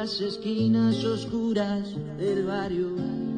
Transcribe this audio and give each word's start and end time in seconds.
las 0.00 0.18
esquinas 0.18 1.04
oscuras 1.04 1.94
del 2.16 2.46
barrio. 2.46 3.29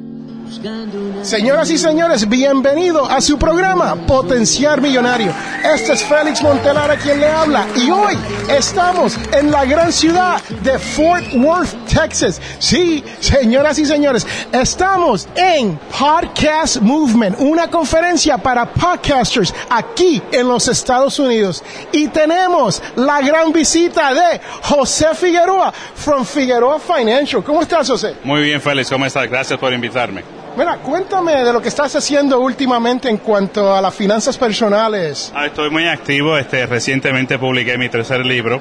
Señoras 1.23 1.71
y 1.71 1.79
señores, 1.79 2.29
bienvenido 2.29 3.07
a 3.07 3.23
su 3.23 3.39
programa 3.39 3.95
Potenciar 4.07 4.83
Millonario. 4.83 5.33
Este 5.65 5.95
es 5.95 6.05
Félix 6.05 6.43
Montelara 6.43 6.97
quien 6.97 7.21
le 7.21 7.27
habla 7.27 7.67
y 7.75 7.91
hoy 7.91 8.19
estamos 8.51 9.17
en 9.33 9.51
la 9.51 9.65
gran 9.65 9.91
ciudad 9.91 10.43
de 10.63 10.79
Fort 10.79 11.25
Worth, 11.35 11.75
Texas. 11.87 12.39
Sí, 12.59 13.03
señoras 13.21 13.79
y 13.79 13.87
señores, 13.87 14.27
estamos 14.53 15.27
en 15.37 15.79
Podcast 15.99 16.83
Movement, 16.83 17.37
una 17.39 17.69
conferencia 17.69 18.37
para 18.37 18.67
podcasters 18.67 19.55
aquí 19.71 20.21
en 20.33 20.49
los 20.49 20.69
Estados 20.69 21.19
Unidos. 21.19 21.65
Y 21.93 22.09
tenemos 22.09 22.83
la 22.97 23.23
gran 23.23 23.53
visita 23.53 24.13
de 24.13 24.41
José 24.65 25.15
Figueroa 25.15 25.73
from 25.73 26.27
Figueroa 26.27 26.79
Financial. 26.79 27.43
¿Cómo 27.43 27.63
estás, 27.63 27.89
José? 27.89 28.17
Muy 28.25 28.43
bien, 28.43 28.61
Félix, 28.61 28.91
¿cómo 28.91 29.07
estás? 29.07 29.31
Gracias 29.31 29.59
por 29.59 29.73
invitarme. 29.73 30.42
Mira, 30.55 30.77
cuéntame 30.77 31.45
de 31.45 31.51
lo 31.51 31.63
que 31.63 31.69
estás 31.69 31.97
haciendo 31.97 32.39
últimamente 32.39 33.09
en 33.09 33.17
cuanto 33.17 33.75
a 33.75 33.81
las 33.81 33.95
finanzas 33.95 34.37
personales. 34.37 35.33
Ah, 35.35 35.47
estoy 35.47 35.71
muy 35.71 35.89
activo. 35.89 36.37
Este, 36.37 36.67
recientemente 36.67 37.39
publiqué 37.39 37.79
mi 37.79 37.89
tercer 37.89 38.27
libro, 38.27 38.61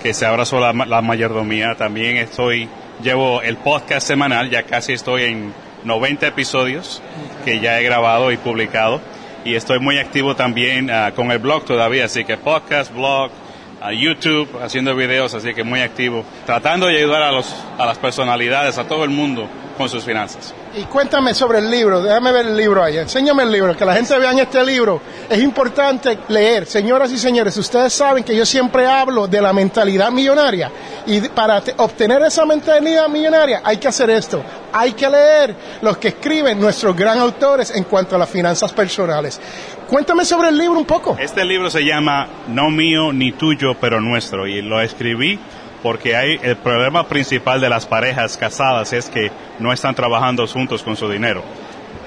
que 0.00 0.14
se 0.14 0.24
sobre 0.44 0.72
la, 0.72 0.86
la 0.86 1.02
mayordomía. 1.02 1.74
También 1.74 2.16
estoy, 2.16 2.68
llevo 3.02 3.42
el 3.42 3.56
podcast 3.56 4.06
semanal, 4.06 4.50
ya 4.50 4.62
casi 4.62 4.92
estoy 4.92 5.24
en 5.24 5.52
90 5.82 6.28
episodios 6.28 7.02
que 7.44 7.58
ya 7.58 7.80
he 7.80 7.82
grabado 7.82 8.30
y 8.30 8.36
publicado. 8.36 9.00
Y 9.44 9.56
estoy 9.56 9.80
muy 9.80 9.98
activo 9.98 10.36
también 10.36 10.90
ah, 10.90 11.10
con 11.16 11.32
el 11.32 11.40
blog 11.40 11.64
todavía, 11.64 12.04
así 12.04 12.24
que 12.24 12.36
podcast, 12.36 12.94
blog, 12.94 13.32
a 13.80 13.92
YouTube, 13.92 14.48
haciendo 14.62 14.94
videos, 14.94 15.34
así 15.34 15.54
que 15.54 15.64
muy 15.64 15.80
activo, 15.80 16.24
tratando 16.46 16.86
de 16.86 16.98
ayudar 16.98 17.22
a, 17.22 17.32
los, 17.32 17.52
a 17.78 17.84
las 17.84 17.98
personalidades, 17.98 18.78
a 18.78 18.84
todo 18.84 19.02
el 19.02 19.10
mundo 19.10 19.48
con 19.76 19.88
sus 19.88 20.04
finanzas. 20.04 20.54
Y 20.74 20.84
cuéntame 20.84 21.34
sobre 21.34 21.58
el 21.58 21.70
libro, 21.70 22.00
déjame 22.00 22.32
ver 22.32 22.46
el 22.46 22.56
libro 22.56 22.82
ahí, 22.82 22.96
enséñame 22.96 23.42
el 23.42 23.52
libro, 23.52 23.76
que 23.76 23.84
la 23.84 23.94
gente 23.94 24.18
vea 24.18 24.32
en 24.32 24.38
este 24.38 24.64
libro. 24.64 25.02
Es 25.28 25.38
importante 25.42 26.18
leer, 26.28 26.64
señoras 26.64 27.12
y 27.12 27.18
señores, 27.18 27.54
ustedes 27.58 27.92
saben 27.92 28.24
que 28.24 28.34
yo 28.34 28.46
siempre 28.46 28.86
hablo 28.86 29.28
de 29.28 29.42
la 29.42 29.52
mentalidad 29.52 30.10
millonaria 30.10 30.70
y 31.06 31.20
para 31.28 31.60
te- 31.60 31.74
obtener 31.76 32.22
esa 32.22 32.46
mentalidad 32.46 33.06
millonaria 33.08 33.60
hay 33.62 33.76
que 33.76 33.88
hacer 33.88 34.08
esto, 34.08 34.42
hay 34.72 34.92
que 34.92 35.10
leer 35.10 35.54
los 35.82 35.98
que 35.98 36.08
escriben 36.08 36.58
nuestros 36.58 36.96
gran 36.96 37.18
autores 37.18 37.70
en 37.76 37.84
cuanto 37.84 38.16
a 38.16 38.18
las 38.18 38.30
finanzas 38.30 38.72
personales. 38.72 39.38
Cuéntame 39.86 40.24
sobre 40.24 40.48
el 40.48 40.56
libro 40.56 40.78
un 40.78 40.86
poco. 40.86 41.18
Este 41.20 41.44
libro 41.44 41.68
se 41.68 41.82
llama 41.84 42.26
No 42.48 42.70
mío 42.70 43.12
ni 43.12 43.32
tuyo, 43.32 43.74
pero 43.78 44.00
nuestro. 44.00 44.46
Y 44.46 44.62
lo 44.62 44.80
escribí 44.80 45.38
porque 45.82 46.16
hay 46.16 46.38
el 46.42 46.56
problema 46.56 47.08
principal 47.08 47.60
de 47.60 47.68
las 47.68 47.86
parejas 47.86 48.36
casadas 48.36 48.92
es 48.92 49.08
que 49.08 49.30
no 49.58 49.72
están 49.72 49.94
trabajando 49.94 50.46
juntos 50.46 50.82
con 50.82 50.96
su 50.96 51.08
dinero. 51.08 51.42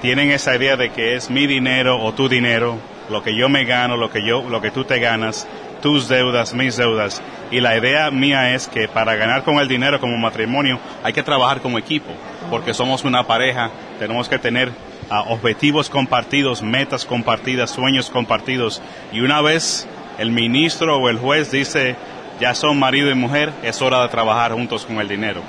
Tienen 0.00 0.30
esa 0.30 0.56
idea 0.56 0.76
de 0.76 0.90
que 0.90 1.14
es 1.14 1.30
mi 1.30 1.46
dinero 1.46 2.00
o 2.02 2.12
tu 2.12 2.28
dinero, 2.28 2.78
lo 3.10 3.22
que 3.22 3.36
yo 3.36 3.48
me 3.48 3.64
gano, 3.64 3.96
lo 3.96 4.10
que 4.10 4.26
yo, 4.26 4.42
lo 4.48 4.60
que 4.60 4.70
tú 4.70 4.84
te 4.84 4.98
ganas, 4.98 5.46
tus 5.82 6.08
deudas, 6.08 6.54
mis 6.54 6.76
deudas. 6.76 7.22
Y 7.50 7.60
la 7.60 7.76
idea 7.76 8.10
mía 8.10 8.54
es 8.54 8.66
que 8.66 8.88
para 8.88 9.14
ganar 9.14 9.44
con 9.44 9.58
el 9.58 9.68
dinero 9.68 10.00
como 10.00 10.16
matrimonio 10.16 10.80
hay 11.02 11.12
que 11.12 11.22
trabajar 11.22 11.60
como 11.60 11.78
equipo, 11.78 12.10
porque 12.50 12.74
somos 12.74 13.04
una 13.04 13.26
pareja, 13.26 13.70
tenemos 13.98 14.28
que 14.28 14.38
tener 14.38 14.72
ah, 15.10 15.24
objetivos 15.28 15.88
compartidos, 15.90 16.62
metas 16.62 17.04
compartidas, 17.04 17.70
sueños 17.70 18.10
compartidos. 18.10 18.82
Y 19.12 19.20
una 19.20 19.40
vez 19.40 19.86
el 20.18 20.30
ministro 20.30 20.98
o 20.98 21.08
el 21.08 21.18
juez 21.18 21.50
dice, 21.50 21.96
ya 22.40 22.54
son 22.54 22.78
marido 22.78 23.10
y 23.10 23.14
mujer, 23.14 23.52
es 23.62 23.80
hora 23.82 24.02
de 24.02 24.08
trabajar 24.08 24.52
juntos 24.52 24.84
con 24.84 24.98
el 25.00 25.08
dinero. 25.08 25.42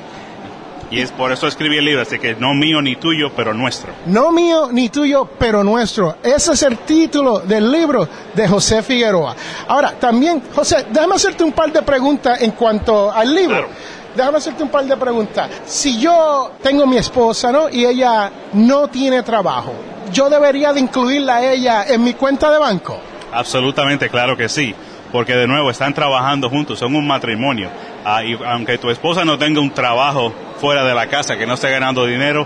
Y 0.89 1.01
es 1.01 1.11
por 1.11 1.33
eso 1.33 1.47
escribí 1.47 1.77
el 1.77 1.83
libro, 1.83 2.01
así 2.01 2.17
que 2.17 2.35
no 2.35 2.53
mío 2.53 2.81
ni 2.81 2.95
tuyo, 2.95 3.31
pero 3.35 3.53
nuestro. 3.53 3.93
No 4.05 4.31
mío 4.31 4.69
ni 4.71 4.87
tuyo, 4.87 5.27
pero 5.37 5.61
nuestro. 5.61 6.15
Ese 6.23 6.53
es 6.53 6.63
el 6.63 6.77
título 6.79 7.39
del 7.39 7.69
libro 7.69 8.07
de 8.33 8.47
José 8.47 8.81
Figueroa. 8.81 9.35
Ahora, 9.67 9.91
también, 9.99 10.41
José, 10.55 10.85
déjame 10.89 11.15
hacerte 11.15 11.43
un 11.43 11.51
par 11.51 11.73
de 11.73 11.81
preguntas 11.81 12.41
en 12.41 12.51
cuanto 12.51 13.11
al 13.11 13.35
libro. 13.35 13.57
Claro. 13.57 13.69
Déjame 14.15 14.37
hacerte 14.37 14.63
un 14.63 14.69
par 14.69 14.85
de 14.85 14.95
preguntas. 14.95 15.49
Si 15.65 15.99
yo 15.99 16.53
tengo 16.63 16.87
mi 16.87 16.97
esposa, 16.97 17.51
¿no? 17.51 17.69
Y 17.69 17.85
ella 17.85 18.31
no 18.53 18.87
tiene 18.87 19.23
trabajo, 19.23 19.73
¿yo 20.13 20.29
debería 20.29 20.71
de 20.71 20.79
incluirla 20.79 21.35
a 21.35 21.51
ella 21.51 21.83
en 21.85 22.01
mi 22.01 22.13
cuenta 22.13 22.49
de 22.49 22.59
banco? 22.59 22.97
Absolutamente, 23.33 24.09
claro 24.09 24.37
que 24.37 24.47
sí. 24.47 24.73
Porque 25.11 25.35
de 25.35 25.47
nuevo 25.47 25.71
están 25.71 25.93
trabajando 25.93 26.49
juntos, 26.49 26.79
son 26.79 26.95
un 26.95 27.07
matrimonio. 27.07 27.69
Ah, 28.03 28.23
y 28.23 28.37
aunque 28.45 28.77
tu 28.77 28.89
esposa 28.89 29.23
no 29.23 29.37
tenga 29.37 29.61
un 29.61 29.71
trabajo 29.71 30.33
fuera 30.59 30.83
de 30.83 30.93
la 30.93 31.07
casa, 31.07 31.37
que 31.37 31.45
no 31.45 31.53
esté 31.53 31.69
ganando 31.71 32.05
dinero, 32.05 32.45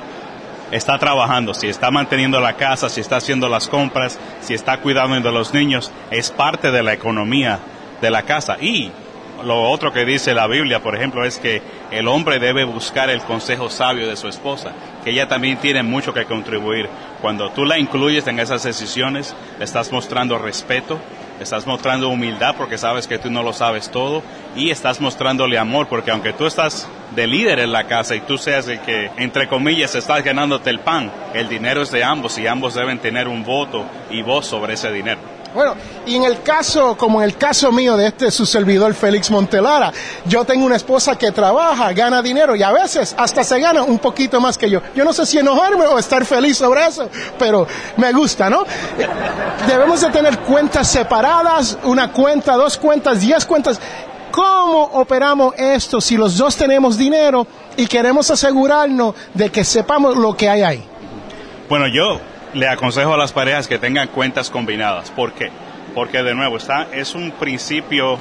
está 0.72 0.98
trabajando. 0.98 1.54
Si 1.54 1.68
está 1.68 1.92
manteniendo 1.92 2.40
la 2.40 2.54
casa, 2.54 2.90
si 2.90 3.02
está 3.02 3.18
haciendo 3.18 3.50
las 3.50 3.68
compras, 3.68 4.20
si 4.42 4.54
está 4.54 4.78
cuidando 4.78 5.20
de 5.20 5.32
los 5.32 5.54
niños, 5.54 5.92
es 6.10 6.32
parte 6.32 6.72
de 6.72 6.84
la 6.84 6.94
economía 6.94 7.60
de 8.02 8.10
la 8.10 8.24
casa. 8.24 8.58
Y 8.60 8.92
lo 9.44 9.70
otro 9.70 9.92
que 9.92 10.06
dice 10.06 10.34
la 10.34 10.48
Biblia, 10.48 10.82
por 10.82 10.96
ejemplo, 10.96 11.26
es 11.26 11.40
que 11.40 11.62
el 11.92 12.08
hombre 12.08 12.40
debe 12.40 12.64
buscar 12.64 13.10
el 13.10 13.22
consejo 13.22 13.70
sabio 13.70 14.08
de 14.08 14.16
su 14.16 14.28
esposa, 14.28 14.72
que 15.04 15.12
ella 15.12 15.28
también 15.28 15.58
tiene 15.58 15.84
mucho 15.84 16.14
que 16.14 16.26
contribuir. 16.26 16.88
Cuando 17.22 17.50
tú 17.52 17.66
la 17.66 17.78
incluyes 17.78 18.28
en 18.28 18.40
esas 18.40 18.64
decisiones, 18.64 19.36
le 19.58 19.66
estás 19.66 19.92
mostrando 19.92 20.38
respeto, 20.38 21.00
estás 21.42 21.66
mostrando 21.66 22.10
humildad 22.10 22.56
porque 22.56 22.78
sabes 22.78 23.08
que 23.08 23.18
tú 23.18 23.30
no 23.30 23.44
lo 23.44 23.54
sabes 23.54 23.90
todo 23.90 24.22
y 24.56 24.70
estás 24.70 25.02
mostrándole 25.02 25.58
amor 25.58 25.88
porque 25.88 26.12
aunque 26.12 26.34
tú 26.34 26.46
estás 26.46 26.88
de 27.16 27.28
líder 27.28 27.60
en 27.60 27.72
la 27.72 27.88
casa 27.88 28.16
y 28.16 28.22
tú 28.22 28.38
seas 28.38 28.68
el 28.68 28.80
que, 28.82 29.10
entre 29.18 29.48
comillas, 29.48 29.96
estás 29.96 30.24
ganándote 30.24 30.70
el 30.70 30.80
pan, 30.80 31.12
el 31.34 31.50
dinero 31.50 31.82
es 31.82 31.92
de 31.92 32.04
ambos 32.04 32.38
y 32.38 32.48
ambos 32.48 32.76
deben 32.76 33.00
tener 33.00 33.28
un 33.28 33.44
voto 33.44 33.86
y 34.10 34.22
voz 34.22 34.46
sobre 34.46 34.74
ese 34.74 34.92
dinero. 34.92 35.41
Bueno, 35.54 35.76
y 36.06 36.16
en 36.16 36.24
el 36.24 36.42
caso, 36.42 36.96
como 36.96 37.22
en 37.22 37.30
el 37.30 37.38
caso 37.38 37.72
mío 37.74 37.98
de 37.98 38.08
este 38.08 38.32
su 38.32 38.46
servidor 38.46 38.94
Félix 38.94 39.30
Montelara, 39.30 39.92
yo 40.26 40.46
tengo 40.46 40.66
una 40.66 40.78
esposa 40.78 41.18
que 41.18 41.32
trabaja, 41.32 41.92
gana 41.92 42.22
dinero 42.22 42.56
y 42.56 42.64
a 42.64 42.72
veces 42.72 43.14
hasta 43.18 43.44
se 43.44 43.60
gana 43.60 43.84
un 43.84 44.00
poquito 44.00 44.40
más 44.40 44.58
que 44.58 44.70
yo. 44.70 44.82
Yo 44.96 45.04
no 45.04 45.12
sé 45.12 45.26
si 45.26 45.40
enojarme 45.40 45.86
o 45.88 46.00
estar 46.00 46.26
feliz 46.26 46.58
sobre 46.58 46.86
eso, 46.86 47.10
pero 47.38 47.68
me 47.98 48.14
gusta, 48.14 48.50
¿no? 48.50 48.64
Debemos 49.68 50.00
de 50.00 50.10
tener 50.10 50.40
cuentas 50.40 50.88
separadas, 50.88 51.78
una 51.84 52.14
cuenta, 52.14 52.56
dos 52.56 52.78
cuentas, 52.78 53.20
diez 53.20 53.46
cuentas. 53.46 53.80
¿Cómo 54.32 54.84
operamos 54.94 55.54
esto 55.58 56.00
si 56.00 56.16
los 56.16 56.38
dos 56.38 56.56
tenemos 56.56 56.98
dinero 56.98 57.46
y 57.76 57.86
queremos 57.88 58.32
asegurarnos 58.32 59.16
de 59.34 59.50
que 59.50 59.66
sepamos 59.66 60.16
lo 60.16 60.34
que 60.38 60.50
hay 60.50 60.62
ahí? 60.62 60.84
Bueno, 61.68 61.88
yo 61.88 62.22
le 62.54 62.68
aconsejo 62.68 63.14
a 63.14 63.18
las 63.18 63.32
parejas 63.34 63.68
que 63.68 63.78
tengan 63.80 64.08
cuentas 64.10 64.50
combinadas. 64.50 65.10
¿Por 65.12 65.34
qué? 65.34 65.50
Porque 65.96 66.24
de 66.24 66.34
nuevo 66.36 66.58
está 66.58 66.88
es 66.94 67.16
un 67.16 67.32
principio 67.32 68.18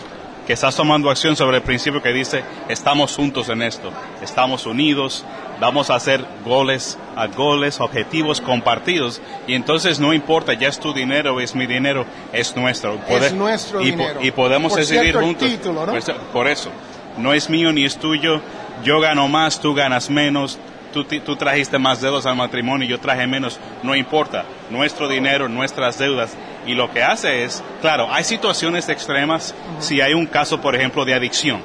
que 0.47 0.55
estás 0.55 0.75
tomando 0.75 1.11
acción 1.11 1.37
sobre 1.37 1.59
el 1.59 1.63
principio 1.63 2.03
que 2.03 2.13
dice 2.13 2.43
estamos 2.69 3.15
juntos 3.15 3.49
en 3.51 3.63
esto, 3.63 3.93
estamos 4.23 4.67
unidos, 4.67 5.25
vamos 5.61 5.91
a 5.91 5.95
hacer 5.95 6.25
goles, 6.45 6.99
a 7.15 7.29
goles, 7.29 7.79
objetivos 7.81 8.41
compartidos 8.41 9.21
y 9.47 9.55
entonces 9.55 10.01
no 10.01 10.13
importa 10.13 10.55
ya 10.55 10.67
es 10.69 10.81
tu 10.81 10.93
dinero, 10.93 11.41
es 11.41 11.55
mi 11.55 11.67
dinero, 11.67 12.05
es 12.33 12.57
nuestro. 12.57 12.99
Es 13.09 13.33
nuestro 13.33 13.81
y, 13.83 13.93
po- 13.93 13.99
dinero. 13.99 14.21
y 14.23 14.31
podemos 14.33 14.73
Por 14.73 14.81
decidir 14.81 15.03
cierto, 15.03 15.21
juntos. 15.21 15.49
título, 15.49 15.87
¿no? 15.87 15.93
Por 16.33 16.49
eso, 16.49 16.71
no 17.19 17.33
es 17.33 17.49
mío 17.49 17.73
ni 17.73 17.85
es 17.85 17.97
tuyo, 17.99 18.41
yo 18.83 18.99
gano 18.99 19.29
más, 19.29 19.61
tú 19.61 19.75
ganas 19.75 20.11
menos, 20.11 20.59
tú, 20.93 21.05
tú 21.05 21.37
trajiste 21.37 21.79
más 21.79 22.01
deudas 22.01 22.27
al 22.27 22.37
matrimonio 22.37 22.87
y 22.87 22.91
yo 22.91 23.01
traje 23.01 23.27
menos, 23.27 23.59
no 23.83 23.95
importa, 23.95 24.45
nuestro 24.71 25.09
dinero, 25.09 25.49
nuestras 25.49 25.99
deudas. 25.99 26.37
Y 26.67 26.75
lo 26.75 26.91
que 26.91 27.03
hace 27.03 27.45
es, 27.45 27.63
claro, 27.81 28.13
hay 28.13 28.23
situaciones 28.23 28.89
extremas, 28.89 29.55
si 29.79 30.01
hay 30.01 30.13
un 30.13 30.27
caso, 30.27 30.61
por 30.61 30.77
ejemplo, 30.77 31.05
de 31.05 31.15
adicción. 31.15 31.63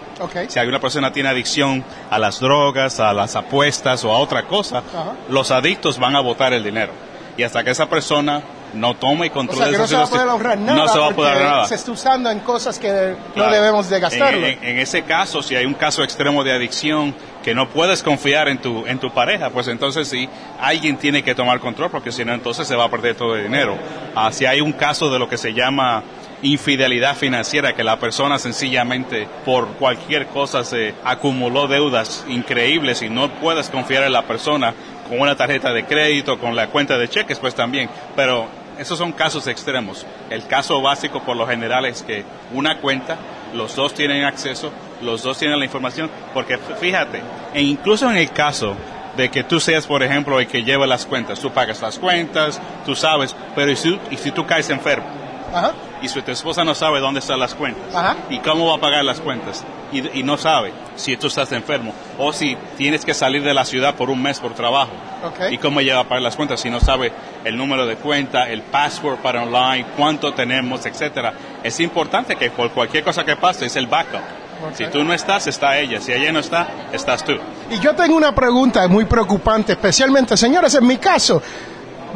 Si 0.48 0.57
alguna 0.57 0.80
persona 0.80 1.12
tiene 1.12 1.30
adicción 1.30 1.83
a 2.10 2.18
las 2.18 2.39
drogas, 2.39 3.00
a 3.00 3.13
las 3.13 3.36
apuestas 3.36 4.04
o 4.06 4.13
a 4.13 4.19
otra 4.19 4.44
cosa, 4.44 4.83
los 5.30 5.51
adictos 5.51 6.00
van 6.00 6.16
a 6.16 6.22
botar 6.22 6.54
el 6.54 6.63
dinero. 6.63 6.94
Y 7.38 7.44
hasta 7.44 7.63
que 7.63 7.72
esa 7.72 7.89
persona 7.89 8.42
no 8.75 8.94
tome 8.95 9.27
y 9.27 9.30
O 9.30 9.54
sea, 9.54 9.69
que 9.72 9.77
no 9.77 9.88
se 9.88 9.95
va 9.95 10.04
a 10.04 10.07
poder 10.07 10.27
ahorrar 10.30 10.57
nada 10.57 10.77
no 10.77 10.88
se 10.88 11.00
va 11.00 11.06
a 11.06 11.07
porque 11.10 11.16
poder 11.16 11.33
ahorrar 11.33 11.51
nada. 11.51 11.68
se 11.68 11.75
está 11.75 11.92
usando 11.92 12.30
en 12.30 12.39
cosas 12.39 12.77
que 12.80 13.16
no 13.36 13.50
debemos 13.50 13.89
de 13.89 14.00
gastarlo. 14.00 14.45
En, 14.45 14.57
en- 14.62 14.63
en 14.63 14.80
ese 14.80 15.04
caso, 15.04 15.42
si 15.42 15.56
hay 15.56 15.66
un 15.66 15.74
caso 15.74 16.04
extremo 16.04 16.44
de 16.44 16.51
adicción 16.54 17.16
que 17.44 17.54
no 17.56 17.69
puedes 17.69 18.01
confiar 18.04 18.48
en 18.50 18.57
tu, 18.60 18.86
en 18.88 18.98
tu 19.00 19.12
pareja, 19.13 19.50
pues 19.51 19.68
entonces 19.68 20.07
sí, 20.07 20.27
alguien 20.60 20.98
tiene 20.98 21.24
que 21.24 21.36
tomar 21.36 21.60
control 21.60 21.89
porque 21.92 22.12
si 22.12 22.25
no, 22.25 22.33
entonces 22.33 22.68
se 22.68 22.75
va 22.75 22.86
a 22.86 22.89
perder 22.89 23.16
todo 23.16 23.36
el 23.36 23.44
dinero. 23.44 23.77
Ah, 24.16 24.31
si 24.31 24.45
hay 24.45 24.62
un 24.62 24.74
caso 24.74 25.10
de 25.12 25.19
lo 25.19 25.30
que 25.30 25.38
se 25.38 25.54
llama 25.54 26.04
infidelidad 26.42 27.16
financiera, 27.16 27.74
que 27.74 27.83
la 27.83 27.98
persona 27.98 28.38
sencillamente 28.39 29.27
por 29.45 29.68
cualquier 29.75 30.27
cosa 30.27 30.63
se 30.63 30.94
acumuló 31.04 31.68
deudas 31.68 32.25
increíbles 32.27 33.01
y 33.01 33.10
no 33.10 33.30
puedes 33.30 33.69
confiar 33.69 34.04
en 34.04 34.13
la 34.13 34.24
persona 34.24 34.74
con 35.10 35.19
una 35.19 35.36
tarjeta 35.36 35.72
de 35.74 35.86
crédito, 35.86 36.38
con 36.39 36.56
la 36.56 36.68
cuenta 36.68 36.98
de 36.98 37.07
cheques, 37.07 37.39
pues 37.39 37.56
también. 37.56 37.89
Pero 38.16 38.48
esos 38.77 38.98
son 38.98 39.12
casos 39.12 39.48
extremos. 39.48 40.06
El 40.30 40.45
caso 40.48 40.81
básico 40.81 41.22
por 41.22 41.36
lo 41.38 41.48
general 41.48 41.86
es 41.86 42.04
que 42.04 42.24
una 42.54 42.80
cuenta, 42.80 43.18
los 43.54 43.75
dos 43.75 43.94
tienen 43.94 44.24
acceso, 44.24 44.72
los 45.01 45.24
dos 45.24 45.38
tienen 45.38 45.60
la 45.60 45.66
información, 45.66 46.10
porque 46.33 46.57
fíjate, 46.57 47.22
e 47.54 47.62
incluso 47.62 48.10
en 48.10 48.18
el 48.18 48.31
caso 48.31 48.75
de 49.16 49.30
que 49.30 49.44
tú 49.44 49.60
seas, 49.60 49.88
por 49.88 50.04
ejemplo, 50.04 50.39
el 50.39 50.48
que 50.48 50.63
lleva 50.63 50.86
las 50.86 51.06
cuentas, 51.06 51.39
tú 51.39 51.51
pagas 51.51 51.81
las 51.81 51.98
cuentas, 52.00 52.60
tú 52.86 52.95
sabes, 52.95 53.33
pero 53.56 53.72
¿y 53.72 53.75
si, 53.77 53.98
y 54.12 54.18
si 54.18 54.31
tú 54.31 54.45
caes 54.45 54.69
enfermo? 54.69 55.06
Ajá. 55.54 55.72
y 56.01 56.10
si 56.10 56.22
tu 56.22 56.31
esposa 56.31 56.66
no 56.66 56.75
sabe 56.75 57.00
dónde 57.00 57.19
están 57.22 57.39
las 57.39 57.54
cuentas 57.56 57.95
Ajá. 57.95 58.18
y 58.30 58.39
cómo 58.39 58.68
va 58.68 58.75
a 58.75 58.80
pagar 58.80 59.06
las 59.06 59.22
cuentas 59.22 59.63
y, 59.92 60.20
y 60.20 60.24
no 60.24 60.38
sabe 60.38 60.72
si 60.96 61.18
tú 61.18 61.28
estás 61.28 61.52
enfermo 61.52 61.94
o 62.18 62.32
si 62.34 62.58
tienes 62.78 63.04
que 63.06 63.14
salir 63.14 63.44
de 63.44 63.54
la 63.54 63.66
ciudad 63.66 63.96
por 63.96 64.10
un 64.10 64.22
mes 64.22 64.40
por 64.40 64.54
trabajo 64.54 64.92
Ok. 65.24 65.52
y 65.52 65.58
cómo 65.58 65.80
ella 65.80 65.96
va 65.96 66.02
a 66.02 66.04
pagar 66.06 66.22
las 66.22 66.36
cuentas 66.36 66.60
si 66.62 66.70
no 66.70 66.80
sabe 66.80 67.12
el 67.44 67.58
número 67.58 67.86
de 67.86 67.96
cuenta, 67.96 68.50
el 68.50 68.62
password 68.62 69.18
para 69.20 69.44
online, 69.44 69.86
cuánto 69.98 70.34
tenemos, 70.34 70.86
etcétera. 70.86 71.34
Es 71.64 71.80
importante 71.80 72.36
que 72.36 72.52
por 72.52 72.72
cualquier 72.72 73.04
cosa 73.04 73.24
que 73.24 73.36
pase 73.36 73.66
es 73.66 73.76
el 73.76 73.88
backup. 73.88 74.22
Ok. 74.70 74.76
Si 74.76 74.86
tú 74.88 75.04
no 75.04 75.14
estás, 75.14 75.48
está 75.48 75.78
ella. 75.78 76.00
Si 76.00 76.14
ella 76.14 76.32
no 76.32 76.40
está, 76.40 76.68
estás 76.94 77.24
tú. 77.24 77.34
Y 77.70 77.80
yo 77.80 77.94
tengo 77.94 78.16
una 78.16 78.34
pregunta 78.34 78.88
muy 78.88 79.06
preocupante, 79.06 79.74
especialmente, 79.74 80.38
señores, 80.38 80.74
en 80.76 80.88
mi 80.88 80.98
caso, 80.98 81.42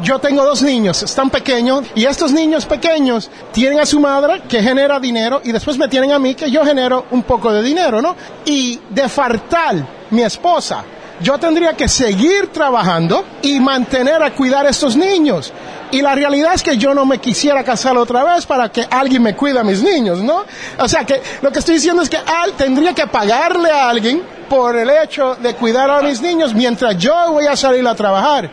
yo 0.02 0.18
tengo 0.18 0.44
dos 0.44 0.62
niños, 0.62 1.02
están 1.02 1.30
pequeños, 1.30 1.84
y 1.94 2.04
estos 2.04 2.32
niños 2.32 2.66
pequeños 2.66 3.30
tienen 3.52 3.80
a 3.80 3.86
su 3.86 4.00
madre 4.00 4.42
que 4.48 4.62
genera 4.62 4.98
dinero 4.98 5.40
y 5.44 5.52
después 5.52 5.76
me 5.76 5.88
tienen 5.88 6.12
a 6.12 6.18
mí 6.18 6.34
que 6.34 6.50
yo 6.50 6.64
genero 6.64 7.06
un 7.10 7.22
poco 7.22 7.52
de 7.52 7.62
dinero, 7.62 8.00
¿no? 8.00 8.16
Y 8.44 8.78
de 8.88 9.08
faltar 9.08 9.76
mi 10.10 10.22
esposa, 10.22 10.84
yo 11.20 11.38
tendría 11.38 11.74
que 11.74 11.88
seguir 11.88 12.48
trabajando 12.48 13.24
y 13.42 13.60
mantener 13.60 14.22
a 14.22 14.32
cuidar 14.32 14.66
a 14.66 14.70
estos 14.70 14.96
niños. 14.96 15.52
Y 15.90 16.02
la 16.02 16.14
realidad 16.14 16.54
es 16.54 16.62
que 16.62 16.78
yo 16.78 16.94
no 16.94 17.04
me 17.04 17.18
quisiera 17.18 17.64
casar 17.64 17.96
otra 17.98 18.24
vez 18.24 18.46
para 18.46 18.70
que 18.70 18.86
alguien 18.88 19.22
me 19.22 19.34
cuide 19.34 19.58
a 19.58 19.64
mis 19.64 19.82
niños, 19.82 20.18
¿no? 20.18 20.44
O 20.78 20.88
sea 20.88 21.04
que 21.04 21.20
lo 21.42 21.50
que 21.50 21.58
estoy 21.58 21.74
diciendo 21.74 22.02
es 22.02 22.08
que 22.08 22.16
al, 22.16 22.52
tendría 22.52 22.94
que 22.94 23.06
pagarle 23.06 23.70
a 23.70 23.88
alguien 23.88 24.22
por 24.48 24.76
el 24.76 24.88
hecho 24.88 25.36
de 25.36 25.54
cuidar 25.54 25.90
a 25.90 26.00
mis 26.02 26.20
niños 26.20 26.54
mientras 26.54 26.96
yo 26.96 27.14
voy 27.32 27.46
a 27.46 27.56
salir 27.56 27.86
a 27.86 27.94
trabajar. 27.94 28.50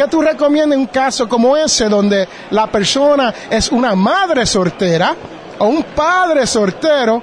¿Qué 0.00 0.08
tú 0.08 0.22
recomiendas 0.22 0.76
en 0.76 0.80
un 0.80 0.86
caso 0.86 1.28
como 1.28 1.58
ese 1.58 1.86
donde 1.86 2.26
la 2.52 2.68
persona 2.68 3.34
es 3.50 3.70
una 3.70 3.94
madre 3.94 4.46
soltera 4.46 5.14
o 5.58 5.66
un 5.66 5.82
padre 5.82 6.46
soltero 6.46 7.22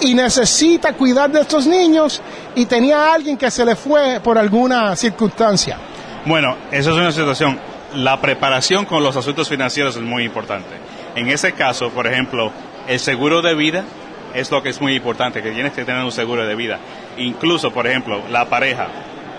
y 0.00 0.14
necesita 0.14 0.94
cuidar 0.94 1.30
de 1.30 1.42
estos 1.42 1.66
niños 1.66 2.22
y 2.54 2.64
tenía 2.64 2.96
a 2.96 3.12
alguien 3.12 3.36
que 3.36 3.50
se 3.50 3.62
le 3.62 3.76
fue 3.76 4.20
por 4.24 4.38
alguna 4.38 4.96
circunstancia? 4.96 5.76
Bueno, 6.24 6.56
eso 6.70 6.92
es 6.92 6.96
una 6.96 7.12
situación. 7.12 7.58
La 7.94 8.18
preparación 8.18 8.86
con 8.86 9.02
los 9.02 9.14
asuntos 9.14 9.46
financieros 9.46 9.94
es 9.94 10.02
muy 10.02 10.24
importante. 10.24 10.78
En 11.14 11.28
ese 11.28 11.52
caso, 11.52 11.90
por 11.90 12.06
ejemplo, 12.06 12.50
el 12.86 13.00
seguro 13.00 13.42
de 13.42 13.54
vida 13.54 13.84
es 14.32 14.50
lo 14.50 14.62
que 14.62 14.70
es 14.70 14.80
muy 14.80 14.94
importante, 14.94 15.42
que 15.42 15.50
tienes 15.50 15.74
que 15.74 15.84
tener 15.84 16.02
un 16.02 16.12
seguro 16.12 16.46
de 16.46 16.54
vida. 16.54 16.78
Incluso, 17.18 17.70
por 17.70 17.86
ejemplo, 17.86 18.22
la 18.30 18.46
pareja. 18.46 18.88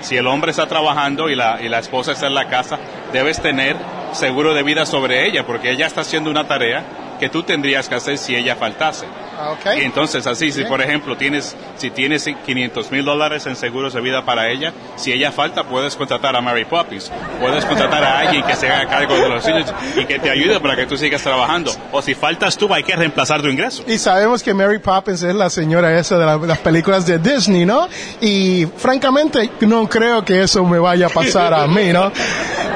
Si 0.01 0.15
el 0.15 0.27
hombre 0.27 0.51
está 0.51 0.67
trabajando 0.67 1.29
y 1.29 1.35
la, 1.35 1.59
y 1.61 1.69
la 1.69 1.79
esposa 1.79 2.13
está 2.13 2.27
en 2.27 2.33
la 2.33 2.47
casa, 2.47 2.79
debes 3.11 3.41
tener 3.41 3.75
seguro 4.13 4.53
de 4.53 4.63
vida 4.63 4.85
sobre 4.85 5.27
ella, 5.27 5.45
porque 5.45 5.71
ella 5.71 5.87
está 5.87 6.01
haciendo 6.01 6.29
una 6.29 6.47
tarea 6.47 6.83
que 7.19 7.29
tú 7.29 7.43
tendrías 7.43 7.89
que 7.89 7.95
hacer 7.95 8.17
si 8.17 8.35
ella 8.35 8.55
faltase. 8.55 9.05
Ah, 9.41 9.51
ok. 9.51 9.77
Y 9.79 9.85
entonces 9.85 10.27
así, 10.27 10.51
si 10.51 10.65
por 10.65 10.81
ejemplo 10.81 11.15
tienes, 11.15 11.55
si 11.77 11.89
tienes 11.91 12.25
500 12.45 12.91
mil 12.91 13.05
dólares 13.05 13.45
en 13.47 13.55
seguros 13.55 13.93
de 13.93 14.01
vida 14.01 14.25
para 14.25 14.49
ella, 14.49 14.73
si 14.97 15.13
ella 15.13 15.31
falta 15.31 15.63
puedes 15.63 15.95
contratar 15.95 16.35
a 16.35 16.41
Mary 16.41 16.65
Poppins, 16.65 17.09
puedes 17.39 17.63
contratar 17.65 18.03
a 18.03 18.19
alguien 18.19 18.43
que 18.43 18.55
se 18.55 18.67
haga 18.69 18.89
cargo 18.89 19.15
de 19.15 19.29
los 19.29 19.45
niños 19.45 19.73
y 19.95 20.05
que 20.05 20.19
te 20.19 20.29
ayude 20.29 20.59
para 20.59 20.75
que 20.75 20.85
tú 20.85 20.97
sigas 20.97 21.21
trabajando. 21.21 21.71
O 21.91 22.01
si 22.01 22.15
faltas 22.15 22.57
tú 22.57 22.73
hay 22.73 22.83
que 22.83 22.95
reemplazar 22.95 23.41
tu 23.41 23.47
ingreso. 23.47 23.83
Y 23.87 23.97
sabemos 23.97 24.43
que 24.43 24.53
Mary 24.53 24.79
Poppins 24.79 25.23
es 25.23 25.33
la 25.35 25.49
señora 25.49 25.97
esa 25.97 26.17
de 26.17 26.25
la- 26.25 26.35
las 26.37 26.57
películas 26.59 27.05
de 27.05 27.17
Disney, 27.19 27.65
¿no? 27.65 27.87
Y 28.19 28.67
francamente 28.77 29.49
no 29.61 29.87
creo 29.87 30.25
que 30.25 30.43
eso 30.43 30.65
me 30.65 30.79
vaya 30.79 31.05
a 31.07 31.09
pasar 31.09 31.53
a 31.53 31.65
mí, 31.67 31.93
¿no? 31.93 32.11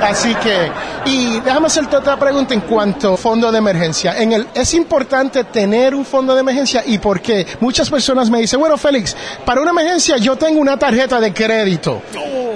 Así 0.10 0.36
que, 0.36 0.72
y 1.06 1.40
déjame 1.40 1.68
hacerte 1.68 1.96
otra 1.96 2.18
pregunta 2.18 2.54
en 2.54 2.62
cuanto 2.62 3.14
a 3.14 3.18
fondo 3.18 3.52
de 3.52 3.58
emergencia. 3.58 4.18
En 4.22 4.34
el, 4.34 4.48
es 4.54 4.74
importante 4.74 5.44
tener 5.46 5.96
un 5.96 6.06
fondo 6.06 6.34
de 6.34 6.42
emergencia 6.42 6.84
y 6.86 6.98
porque 6.98 7.46
muchas 7.62 7.90
personas 7.90 8.30
me 8.30 8.40
dicen, 8.40 8.60
bueno, 8.60 8.78
Félix, 8.78 9.16
para 9.46 9.62
una 9.62 9.72
emergencia 9.72 10.18
yo 10.18 10.36
tengo 10.36 10.60
una 10.60 10.78
tarjeta 10.78 11.20
de 11.20 11.34
crédito. 11.34 12.02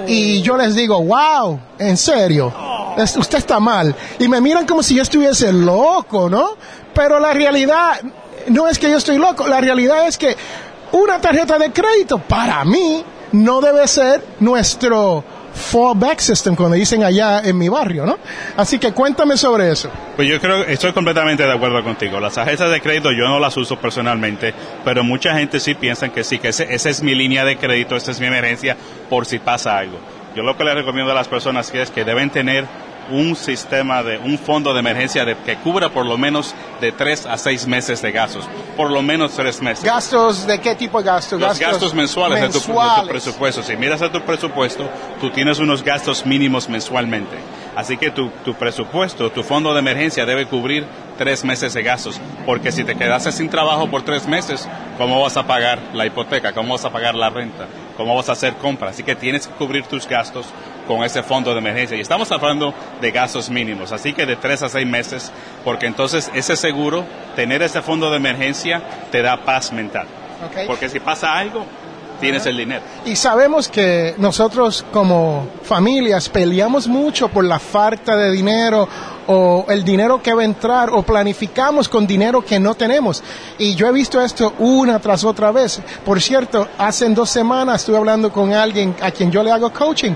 Y 0.06 0.40
yo 0.42 0.56
les 0.56 0.74
digo, 0.74 1.02
wow, 1.02 1.58
en 1.78 1.96
serio, 1.96 2.52
es- 2.96 3.16
usted 3.16 3.38
está 3.38 3.58
mal. 3.60 3.94
Y 4.18 4.28
me 4.28 4.40
miran 4.40 4.66
como 4.66 4.82
si 4.82 4.94
yo 4.94 5.02
estuviese 5.02 5.52
loco, 5.52 6.28
¿no? 6.30 6.50
Pero 6.94 7.18
la 7.20 7.32
realidad 7.32 8.00
no 8.48 8.68
es 8.68 8.78
que 8.78 8.90
yo 8.90 8.96
estoy 8.98 9.18
loco, 9.18 9.46
la 9.46 9.60
realidad 9.60 10.06
es 10.06 10.16
que 10.18 10.36
una 10.92 11.20
tarjeta 11.20 11.58
de 11.58 11.70
crédito 11.72 12.18
para 12.18 12.64
mí 12.64 13.04
no 13.32 13.60
debe 13.60 13.86
ser 13.86 14.24
nuestro 14.40 15.22
fallback 15.58 16.20
system, 16.20 16.54
cuando 16.56 16.76
dicen 16.76 17.04
allá 17.04 17.40
en 17.44 17.58
mi 17.58 17.68
barrio, 17.68 18.06
¿no? 18.06 18.18
Así 18.56 18.78
que 18.78 18.92
cuéntame 18.92 19.36
sobre 19.36 19.70
eso. 19.70 19.90
Pues 20.16 20.28
yo 20.28 20.40
creo, 20.40 20.64
estoy 20.64 20.92
completamente 20.92 21.42
de 21.44 21.52
acuerdo 21.52 21.82
contigo. 21.84 22.18
Las 22.20 22.34
tarjetas 22.34 22.70
de 22.70 22.80
crédito 22.80 23.10
yo 23.12 23.28
no 23.28 23.38
las 23.38 23.56
uso 23.56 23.76
personalmente, 23.78 24.54
pero 24.84 25.04
mucha 25.04 25.34
gente 25.36 25.60
sí 25.60 25.74
piensa 25.74 26.08
que 26.10 26.24
sí, 26.24 26.38
que 26.38 26.48
ese- 26.48 26.72
esa 26.74 26.88
es 26.90 27.02
mi 27.02 27.14
línea 27.14 27.44
de 27.44 27.56
crédito, 27.58 27.96
esa 27.96 28.10
es 28.12 28.20
mi 28.20 28.26
emergencia 28.26 28.76
por 29.10 29.26
si 29.26 29.38
pasa 29.38 29.76
algo. 29.76 29.98
Yo 30.36 30.42
lo 30.42 30.56
que 30.56 30.64
le 30.64 30.74
recomiendo 30.74 31.10
a 31.12 31.14
las 31.14 31.26
personas 31.28 31.72
es 31.74 31.90
que 31.90 32.04
deben 32.04 32.30
tener 32.30 32.64
un 33.10 33.36
sistema 33.36 34.02
de, 34.02 34.18
un 34.18 34.38
fondo 34.38 34.72
de 34.72 34.80
emergencia 34.80 35.24
de, 35.24 35.36
que 35.36 35.56
cubra 35.56 35.88
por 35.90 36.06
lo 36.06 36.16
menos 36.18 36.54
de 36.80 36.92
tres 36.92 37.26
a 37.26 37.36
seis 37.38 37.66
meses 37.66 38.02
de 38.02 38.12
gastos. 38.12 38.48
Por 38.76 38.90
lo 38.90 39.02
menos 39.02 39.32
tres 39.32 39.60
meses. 39.62 39.84
¿Gastos 39.84 40.46
de 40.46 40.60
qué 40.60 40.74
tipo 40.74 40.98
de 40.98 41.04
gastos? 41.04 41.40
Los 41.40 41.58
gastos 41.58 41.94
mensuales, 41.94 42.40
De, 42.40 42.48
tu, 42.48 42.54
de 42.54 42.60
tu 42.60 42.68
mensuales. 42.68 43.08
presupuesto. 43.10 43.62
Si 43.62 43.76
miras 43.76 44.02
a 44.02 44.12
tu 44.12 44.20
presupuesto, 44.22 44.88
tú 45.20 45.30
tienes 45.30 45.58
unos 45.58 45.82
gastos 45.82 46.24
mínimos 46.26 46.68
mensualmente. 46.68 47.36
Así 47.74 47.96
que 47.96 48.10
tu, 48.10 48.28
tu 48.44 48.54
presupuesto, 48.54 49.30
tu 49.30 49.42
fondo 49.42 49.72
de 49.72 49.78
emergencia 49.80 50.26
debe 50.26 50.46
cubrir 50.46 50.84
tres 51.16 51.44
meses 51.44 51.74
de 51.74 51.82
gastos. 51.82 52.20
Porque 52.44 52.72
si 52.72 52.84
te 52.84 52.96
quedaste 52.96 53.32
sin 53.32 53.48
trabajo 53.48 53.88
por 53.88 54.02
tres 54.02 54.26
meses, 54.26 54.68
¿cómo 54.96 55.20
vas 55.22 55.36
a 55.36 55.46
pagar 55.46 55.78
la 55.92 56.04
hipoteca? 56.06 56.52
¿Cómo 56.52 56.74
vas 56.74 56.84
a 56.84 56.90
pagar 56.90 57.14
la 57.14 57.30
renta? 57.30 57.66
¿Cómo 57.96 58.14
vas 58.16 58.28
a 58.28 58.32
hacer 58.32 58.54
compras? 58.54 58.92
Así 58.92 59.02
que 59.02 59.14
tienes 59.16 59.46
que 59.46 59.54
cubrir 59.54 59.84
tus 59.86 60.06
gastos 60.08 60.46
con 60.88 61.04
ese 61.04 61.22
fondo 61.22 61.52
de 61.52 61.58
emergencia. 61.58 61.96
Y 61.96 62.00
estamos 62.00 62.32
hablando 62.32 62.74
de 63.00 63.10
gastos 63.12 63.50
mínimos. 63.50 63.92
Así 63.92 64.14
que 64.14 64.26
de 64.26 64.34
tres 64.34 64.62
a 64.62 64.68
seis 64.68 64.86
meses, 64.86 65.30
porque 65.62 65.86
entonces 65.86 66.30
ese 66.34 66.56
seguro, 66.56 67.04
tener 67.36 67.62
ese 67.62 67.82
fondo 67.82 68.10
de 68.10 68.16
emergencia, 68.16 68.82
te 69.12 69.22
da 69.22 69.44
paz 69.44 69.70
mental. 69.70 70.08
Porque 70.66 70.88
si 70.88 70.98
pasa 70.98 71.36
algo, 71.36 71.64
tienes 72.20 72.46
el 72.46 72.56
dinero. 72.56 72.82
Y 73.04 73.16
sabemos 73.16 73.68
que 73.68 74.14
nosotros 74.18 74.84
como 74.90 75.48
familias 75.62 76.28
peleamos 76.28 76.88
mucho 76.88 77.28
por 77.28 77.44
la 77.44 77.58
falta 77.58 78.16
de 78.16 78.30
dinero 78.32 78.88
o 79.30 79.66
el 79.68 79.84
dinero 79.84 80.22
que 80.22 80.32
va 80.32 80.42
a 80.42 80.44
entrar 80.46 80.90
o 80.90 81.02
planificamos 81.02 81.88
con 81.88 82.06
dinero 82.06 82.42
que 82.42 82.58
no 82.58 82.74
tenemos. 82.74 83.22
Y 83.58 83.74
yo 83.74 83.86
he 83.86 83.92
visto 83.92 84.20
esto 84.22 84.54
una 84.58 84.98
tras 85.00 85.22
otra 85.22 85.50
vez. 85.52 85.80
Por 86.04 86.20
cierto, 86.20 86.66
hace 86.78 87.08
dos 87.10 87.28
semanas 87.28 87.82
estuve 87.82 87.98
hablando 87.98 88.32
con 88.32 88.52
alguien 88.54 88.96
a 89.02 89.10
quien 89.10 89.30
yo 89.30 89.42
le 89.42 89.52
hago 89.52 89.70
coaching 89.70 90.12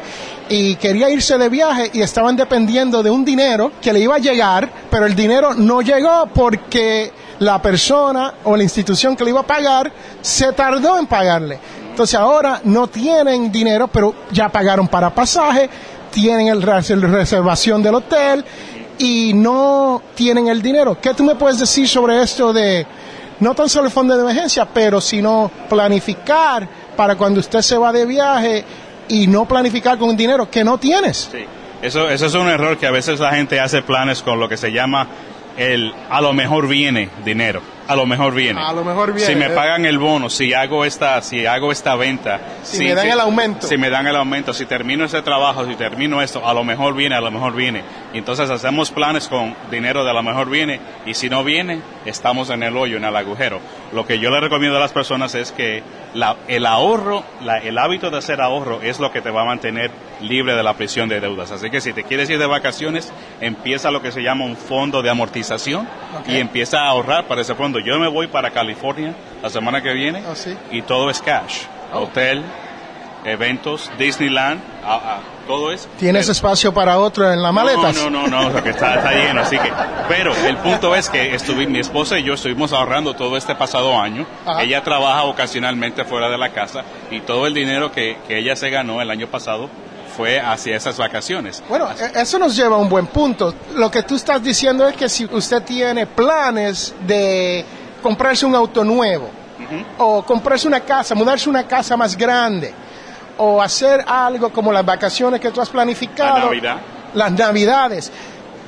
y 0.49 0.77
quería 0.77 1.11
irse 1.11 1.37
de 1.37 1.51
viaje 1.51 1.91
y 1.93 2.01
estaban 2.01 2.37
dependiendo 2.37 3.03
de 3.03 3.11
un 3.11 3.23
dinero 3.23 3.73
que 3.83 3.93
le 3.93 4.01
iba 4.01 4.15
a 4.15 4.19
llegar, 4.19 4.71
pero 4.91 5.05
el 5.05 5.15
dinero 5.15 5.53
no 5.55 5.83
llegó 5.83 6.27
porque 6.33 7.13
la 7.39 7.61
persona 7.61 8.35
o 8.45 8.57
la 8.57 8.63
institución 8.63 9.15
que 9.15 9.25
le 9.25 9.31
iba 9.31 9.41
a 9.41 9.47
pagar 9.47 9.93
se 10.23 10.53
tardó 10.53 10.99
en 10.99 11.07
pagarle. 11.07 11.59
Entonces 11.91 12.19
ahora 12.19 12.63
no 12.65 12.87
tienen 12.87 13.53
dinero, 13.53 13.89
pero 13.89 14.15
ya 14.31 14.49
pagaron 14.49 14.89
para 14.89 15.15
pasaje, 15.15 15.69
tienen 16.11 16.49
el 16.49 16.61
la 16.61 17.09
reservación 17.09 17.83
del 17.83 17.97
hotel 17.97 18.45
y 19.03 19.33
no 19.35 20.01
tienen 20.15 20.47
el 20.47 20.63
dinero. 20.63 20.97
¿Qué 21.01 21.13
tú 21.13 21.25
me 21.25 21.35
puedes 21.35 21.59
decir 21.59 21.89
sobre 21.89 22.23
esto 22.23 22.53
de 22.53 22.87
no 23.41 23.53
tan 23.53 23.69
solo 23.69 23.87
el 23.87 23.93
fondo 23.93 24.15
de 24.15 24.23
emergencia, 24.23 24.65
pero 24.73 25.01
sino 25.01 25.51
planificar 25.69 26.69
para 26.97 27.17
cuando 27.17 27.41
usted 27.41 27.63
se 27.63 27.77
va 27.77 27.91
de 27.91 28.07
viaje 28.07 28.65
y 29.09 29.27
no 29.27 29.45
planificar 29.45 29.99
con 29.99 30.17
dinero 30.17 30.49
que 30.49 30.63
no 30.63 30.79
tienes? 30.79 31.29
Sí. 31.33 31.45
Eso, 31.83 32.09
eso 32.09 32.27
es 32.27 32.35
un 32.35 32.47
error 32.47 32.79
que 32.79 32.87
a 32.87 32.93
veces 32.93 33.19
la 33.19 33.33
gente 33.33 33.59
hace 33.59 33.83
planes 33.83 34.23
con 34.23 34.39
lo 34.39 34.49
que 34.49 34.57
se 34.57 34.71
llama 34.71 35.09
el 35.57 35.93
a 36.09 36.21
lo 36.21 36.33
mejor 36.33 36.69
viene 36.69 37.11
dinero. 37.25 37.61
A 37.89 37.97
lo 37.97 38.07
mejor 38.07 38.35
viene. 38.35 38.61
A 38.61 38.73
lo 38.73 38.85
mejor 38.85 39.13
viene, 39.13 39.27
Si 39.29 39.35
me 39.35 39.47
eh. 39.47 39.51
pagan 39.51 39.85
el 39.85 39.99
bono, 39.99 40.31
si 40.31 40.55
hago 40.55 40.85
esta, 40.85 41.21
si 41.23 41.47
hago 41.47 41.73
esta 41.73 41.97
venta, 41.97 42.41
Si 42.63 42.79
me 42.85 42.95
dan 42.95 43.09
el 43.09 43.21
aumento. 43.21 43.67
si 43.67 43.77
me 43.77 43.91
dan 43.91 44.07
el 44.07 44.17
aumento, 44.17 44.53
si 44.53 44.67
termino 44.67 45.05
ese 45.05 45.21
trabajo, 45.23 45.67
si 45.67 45.75
termino 45.75 46.23
esto, 46.23 46.47
a 46.47 46.55
lo 46.55 46.65
mejor 46.65 46.95
viene, 46.95 47.15
a 47.17 47.21
lo 47.21 47.31
mejor 47.31 47.55
viene. 47.55 47.83
Y 48.15 48.19
entonces 48.19 48.49
hacemos 48.51 48.91
planes 48.91 49.29
con 49.29 49.55
dinero 49.71 50.05
de 50.05 50.11
a 50.11 50.15
lo 50.15 50.23
mejor 50.23 50.49
viene 50.49 50.81
y 51.07 51.15
si 51.15 51.29
no 51.29 51.43
viene, 51.45 51.81
estamos 52.05 52.51
en 52.51 52.63
el 52.63 52.77
hoyo, 52.77 52.97
en 52.99 53.05
el 53.05 53.17
agujero. 53.17 53.61
Lo 53.93 54.07
que 54.07 54.19
yo 54.19 54.31
le 54.31 54.41
recomiendo 54.41 54.77
a 54.77 54.81
las 54.81 54.93
personas 54.93 55.35
es 55.35 55.53
que 55.53 55.83
la- 56.15 56.37
el 56.49 56.67
ahorro, 56.67 57.23
la- 57.43 57.59
el 57.59 57.79
hábito 57.79 58.11
de 58.11 58.19
hacer 58.19 58.41
ahorro 58.41 58.81
es 58.83 59.01
lo 59.01 59.11
que 59.11 59.21
te 59.23 59.31
va 59.31 59.43
a 59.43 59.45
mantener 59.47 59.91
libre 60.21 60.55
de 60.55 60.63
la 60.63 60.75
prisión 60.75 61.09
de 61.09 61.21
deudas. 61.21 61.51
Así 61.53 61.71
que 61.71 61.81
si 61.81 61.93
te 61.93 62.05
quieres 62.05 62.29
ir 62.31 62.39
de 62.39 62.47
vacaciones, 62.47 63.13
empieza 63.41 63.91
lo 63.91 64.03
que 64.03 64.13
se 64.13 64.23
llama 64.23 64.45
un 64.45 64.57
fondo 64.57 65.03
de 65.03 65.11
amortización 65.11 65.89
y 66.27 66.37
empieza 66.39 66.81
a 66.83 66.89
ahorrar 66.89 67.25
para 67.27 67.41
ese 67.41 67.55
fondo. 67.55 67.79
Yo 67.81 67.99
me 67.99 68.09
voy 68.09 68.27
para 68.27 68.51
California 68.51 69.15
la 69.43 69.49
semana 69.51 69.83
que 69.83 69.93
viene 69.95 70.23
Oh, 70.31 70.35
sí. 70.35 70.57
y 70.71 70.83
todo 70.83 71.09
es 71.11 71.21
cash. 71.21 71.63
Hotel, 71.93 72.43
eventos, 73.25 73.91
Disneyland, 73.99 74.61
ah, 74.85 75.01
ah, 75.05 75.19
todo 75.47 75.73
es. 75.73 75.89
¿Tienes 75.99 76.25
Pero- 76.27 76.33
espacio 76.33 76.73
para 76.75 76.99
otro 76.99 77.31
en 77.33 77.43
las 77.43 77.53
maletas? 77.53 77.95
no, 77.97 78.11
no, 78.11 78.27
no, 78.27 78.51
no, 78.51 78.59
está, 78.59 78.95
está 78.97 79.13
lleno, 79.13 79.41
así 79.43 79.59
que. 79.59 79.73
Pero 80.09 80.35
el 80.35 80.57
punto 80.59 80.95
es 80.95 81.09
que 81.09 81.35
estuve, 81.35 81.67
mi 81.67 81.79
esposa 81.79 82.19
y 82.19 82.25
yo 82.25 82.35
estuvimos 82.35 82.73
ahorrando 82.73 83.15
todo 83.15 83.37
este 83.37 83.55
pasado 83.55 83.99
año. 84.01 84.27
Ajá. 84.47 84.63
Ella 84.63 84.83
trabaja 84.83 85.25
ocasionalmente 85.25 86.05
fuera 86.05 86.29
de 86.29 86.39
la 86.39 86.51
casa 86.51 86.83
y 87.11 87.21
todo 87.21 87.47
el 87.47 87.55
dinero 87.55 87.93
que, 87.93 88.19
que 88.27 88.39
ella 88.39 88.57
se 88.57 88.71
ganó 88.71 89.01
el 89.01 89.11
año 89.11 89.27
pasado 89.29 89.69
fue 90.17 90.39
hacia 90.41 90.77
esas 90.77 90.99
vacaciones. 90.99 91.63
Bueno, 91.69 91.89
e- 91.91 92.21
eso 92.21 92.39
nos 92.39 92.55
lleva 92.55 92.77
a 92.77 92.79
un 92.79 92.89
buen 92.89 93.07
punto. 93.07 93.55
Lo 93.75 93.91
que 93.91 94.03
tú 94.03 94.17
estás 94.17 94.43
diciendo 94.43 94.87
es 94.87 94.95
que 94.97 95.09
si 95.09 95.25
usted 95.25 95.63
tiene 95.63 96.07
planes 96.07 96.95
de 97.07 97.65
comprarse 98.03 98.45
un 98.45 98.55
auto 98.55 98.85
nuevo, 98.85 99.31
o 99.97 100.23
comprarse 100.25 100.67
una 100.69 100.81
casa, 100.81 101.15
mudarse 101.15 101.49
a 101.49 101.51
una 101.51 101.67
casa 101.67 101.97
más 101.97 102.15
grande, 102.17 102.75
o 103.39 103.63
hacer 103.63 104.05
algo 104.07 104.51
como 104.51 104.73
las 104.73 104.85
vacaciones 104.85 105.41
que 105.41 105.51
tú 105.51 105.61
has 105.61 105.71
planificado, 105.71 106.39
La 106.39 106.45
Navidad. 106.45 106.77
las 107.15 107.33
navidades, 107.33 108.13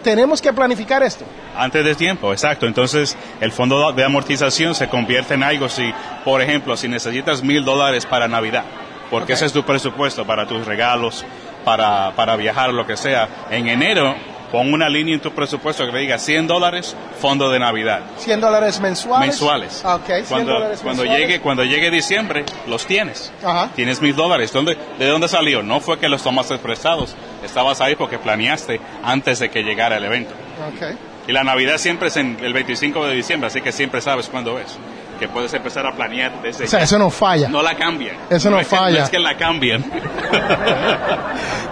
tenemos 0.02 0.40
que 0.40 0.52
planificar 0.52 1.02
esto. 1.02 1.24
Antes 1.56 1.84
de 1.84 1.94
tiempo, 1.94 2.32
exacto. 2.32 2.66
Entonces, 2.66 3.16
el 3.40 3.52
fondo 3.52 3.92
de 3.92 4.04
amortización 4.04 4.74
se 4.74 4.88
convierte 4.88 5.34
en 5.34 5.42
algo 5.42 5.68
si, 5.68 5.92
por 6.24 6.40
ejemplo, 6.42 6.76
si 6.76 6.88
necesitas 6.88 7.42
mil 7.42 7.64
dólares 7.64 8.04
para 8.06 8.28
Navidad, 8.28 8.64
porque 9.10 9.34
ese 9.34 9.46
es 9.46 9.52
tu 9.52 9.64
presupuesto 9.64 10.26
para 10.26 10.46
tus 10.46 10.66
regalos, 10.66 11.24
para, 11.64 12.12
para 12.16 12.36
viajar, 12.36 12.72
lo 12.72 12.86
que 12.86 12.96
sea. 12.96 13.28
En 13.50 13.68
enero, 13.68 14.14
pon 14.54 14.72
una 14.72 14.88
línea 14.88 15.14
en 15.14 15.20
tu 15.20 15.32
presupuesto 15.32 15.84
que 15.90 15.98
diga 15.98 16.16
100 16.16 16.46
dólares, 16.46 16.94
fondo 17.20 17.50
de 17.50 17.58
Navidad. 17.58 18.02
100 18.18 18.40
dólares 18.40 18.78
mensuales. 18.78 19.26
Mensuales. 19.30 19.82
Ah, 19.84 19.96
Ok, 19.96 20.06
100 20.06 20.24
cuando, 20.26 20.52
dólares 20.52 20.78
cuando 20.80 21.02
mensuales. 21.02 21.26
llegue, 21.28 21.40
cuando 21.40 21.64
llegue 21.64 21.90
diciembre, 21.90 22.44
los 22.68 22.86
tienes. 22.86 23.32
Ajá. 23.44 23.70
Tienes 23.74 24.00
mil 24.00 24.14
dólares. 24.14 24.52
¿Dónde, 24.52 24.78
¿De 24.96 25.08
dónde 25.08 25.26
salió? 25.26 25.64
No 25.64 25.80
fue 25.80 25.98
que 25.98 26.08
los 26.08 26.22
tomaste 26.22 26.56
prestados. 26.58 27.16
Estabas 27.44 27.80
ahí 27.80 27.96
porque 27.96 28.16
planeaste 28.20 28.80
antes 29.02 29.40
de 29.40 29.50
que 29.50 29.64
llegara 29.64 29.96
el 29.96 30.04
evento. 30.04 30.34
Ok. 30.68 30.96
Y 31.26 31.32
la 31.32 31.42
Navidad 31.42 31.78
siempre 31.78 32.06
es 32.06 32.16
en 32.16 32.38
el 32.40 32.52
25 32.52 33.06
de 33.06 33.14
diciembre, 33.16 33.48
así 33.48 33.60
que 33.60 33.72
siempre 33.72 34.00
sabes 34.02 34.28
cuándo 34.28 34.60
es. 34.60 34.78
Que 35.18 35.28
puedes 35.28 35.52
empezar 35.54 35.86
a 35.86 35.92
planear 35.92 36.42
desde 36.42 36.64
O 36.64 36.66
sea, 36.68 36.80
ya. 36.80 36.84
eso 36.84 36.98
no 36.98 37.08
falla. 37.10 37.48
No 37.48 37.62
la 37.62 37.74
cambian. 37.76 38.16
Eso 38.30 38.50
no 38.50 38.58
es 38.58 38.66
que- 38.68 38.76
falla. 38.76 38.98
no 38.98 39.04
es 39.04 39.10
que 39.10 39.18
la 39.18 39.36
cambian. 39.36 39.84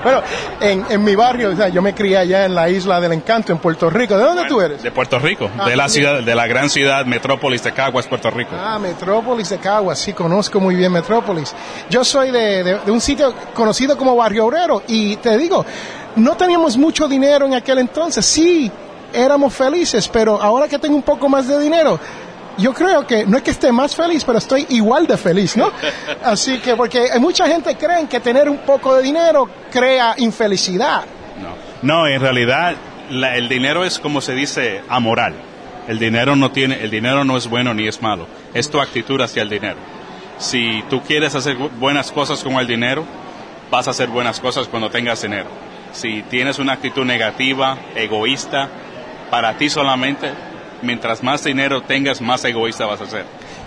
Bueno, 0.02 0.20
en, 0.60 0.84
en 0.90 1.04
mi 1.04 1.14
barrio, 1.14 1.50
o 1.50 1.56
sea, 1.56 1.68
yo 1.68 1.80
me 1.80 1.94
crié 1.94 2.18
allá 2.18 2.44
en 2.44 2.54
la 2.56 2.68
isla 2.68 3.00
del 3.00 3.12
Encanto, 3.12 3.52
en 3.52 3.58
Puerto 3.58 3.88
Rico. 3.88 4.16
¿De 4.18 4.24
dónde 4.24 4.44
tú 4.48 4.60
eres? 4.60 4.82
De 4.82 4.90
Puerto 4.90 5.18
Rico, 5.20 5.48
Ah, 5.56 5.68
de 5.68 5.76
la 5.76 5.88
ciudad, 5.88 6.20
de 6.22 6.34
la 6.34 6.46
gran 6.48 6.68
ciudad 6.68 7.04
metrópolis 7.06 7.62
de 7.62 7.72
Caguas, 7.72 8.08
Puerto 8.08 8.28
Rico. 8.30 8.50
Ah, 8.58 8.80
Metrópolis 8.80 9.50
de 9.50 9.58
Caguas, 9.58 9.98
sí, 10.00 10.12
conozco 10.12 10.58
muy 10.58 10.74
bien 10.74 10.90
Metrópolis. 10.90 11.54
Yo 11.88 12.04
soy 12.04 12.32
de, 12.32 12.64
de- 12.64 12.78
de 12.80 12.90
un 12.90 13.00
sitio 13.00 13.32
conocido 13.54 13.96
como 13.96 14.16
Barrio 14.16 14.46
Obrero 14.46 14.82
y 14.88 15.16
te 15.18 15.38
digo, 15.38 15.64
no 16.16 16.36
teníamos 16.36 16.76
mucho 16.76 17.06
dinero 17.06 17.46
en 17.46 17.54
aquel 17.54 17.78
entonces, 17.78 18.24
sí, 18.26 18.70
éramos 19.12 19.54
felices, 19.54 20.08
pero 20.08 20.40
ahora 20.42 20.66
que 20.66 20.80
tengo 20.80 20.96
un 20.96 21.02
poco 21.02 21.28
más 21.28 21.46
de 21.46 21.60
dinero, 21.60 22.00
yo 22.58 22.72
creo 22.72 23.06
que 23.06 23.24
no 23.26 23.36
es 23.36 23.42
que 23.42 23.50
esté 23.50 23.72
más 23.72 23.94
feliz, 23.96 24.24
pero 24.24 24.38
estoy 24.38 24.66
igual 24.70 25.06
de 25.06 25.16
feliz, 25.16 25.56
¿no? 25.56 25.70
Así 26.24 26.58
que, 26.60 26.76
porque 26.76 27.08
mucha 27.20 27.46
gente 27.46 27.76
cree 27.76 28.06
que 28.08 28.20
tener 28.20 28.48
un 28.48 28.58
poco 28.58 28.94
de 28.96 29.02
dinero 29.02 29.48
crea 29.70 30.14
infelicidad. 30.18 31.04
No, 31.40 31.54
no 31.82 32.06
en 32.08 32.20
realidad 32.20 32.74
la- 33.10 33.36
el 33.36 33.48
dinero 33.48 33.84
es 33.84 33.98
como 33.98 34.20
se 34.20 34.34
dice 34.34 34.82
amoral. 34.88 35.34
El 35.88 35.98
dinero 35.98 36.36
no 36.36 36.50
tiene, 36.52 36.80
el 36.82 36.90
dinero 36.90 37.24
no 37.24 37.36
es 37.36 37.48
bueno 37.48 37.74
ni 37.74 37.88
es 37.88 38.00
malo. 38.02 38.26
Es 38.54 38.70
tu 38.70 38.80
actitud 38.80 39.20
hacia 39.20 39.42
el 39.42 39.48
dinero. 39.48 39.78
Si 40.38 40.82
tú 40.88 41.00
quieres 41.02 41.34
hacer 41.34 41.56
bu- 41.58 41.70
buenas 41.78 42.12
cosas 42.12 42.42
con 42.44 42.54
el 42.54 42.66
dinero, 42.66 43.04
vas 43.70 43.88
a 43.88 43.90
hacer 43.92 44.08
buenas 44.08 44.38
cosas 44.40 44.68
cuando 44.68 44.90
tengas 44.90 45.22
dinero. 45.22 45.46
Si 45.92 46.22
tienes 46.22 46.58
una 46.58 46.74
actitud 46.74 47.04
negativa, 47.04 47.76
egoísta, 47.96 48.68
para 49.30 49.56
ti 49.58 49.68
solamente, 49.68 50.30
mientras 50.82 51.22
más 51.22 51.44
dinero 51.44 51.82
tengas, 51.82 52.20
más 52.20 52.44
egoísta 52.44 52.86
vas 52.86 53.00
a 53.00 53.06
ser. 53.06 53.24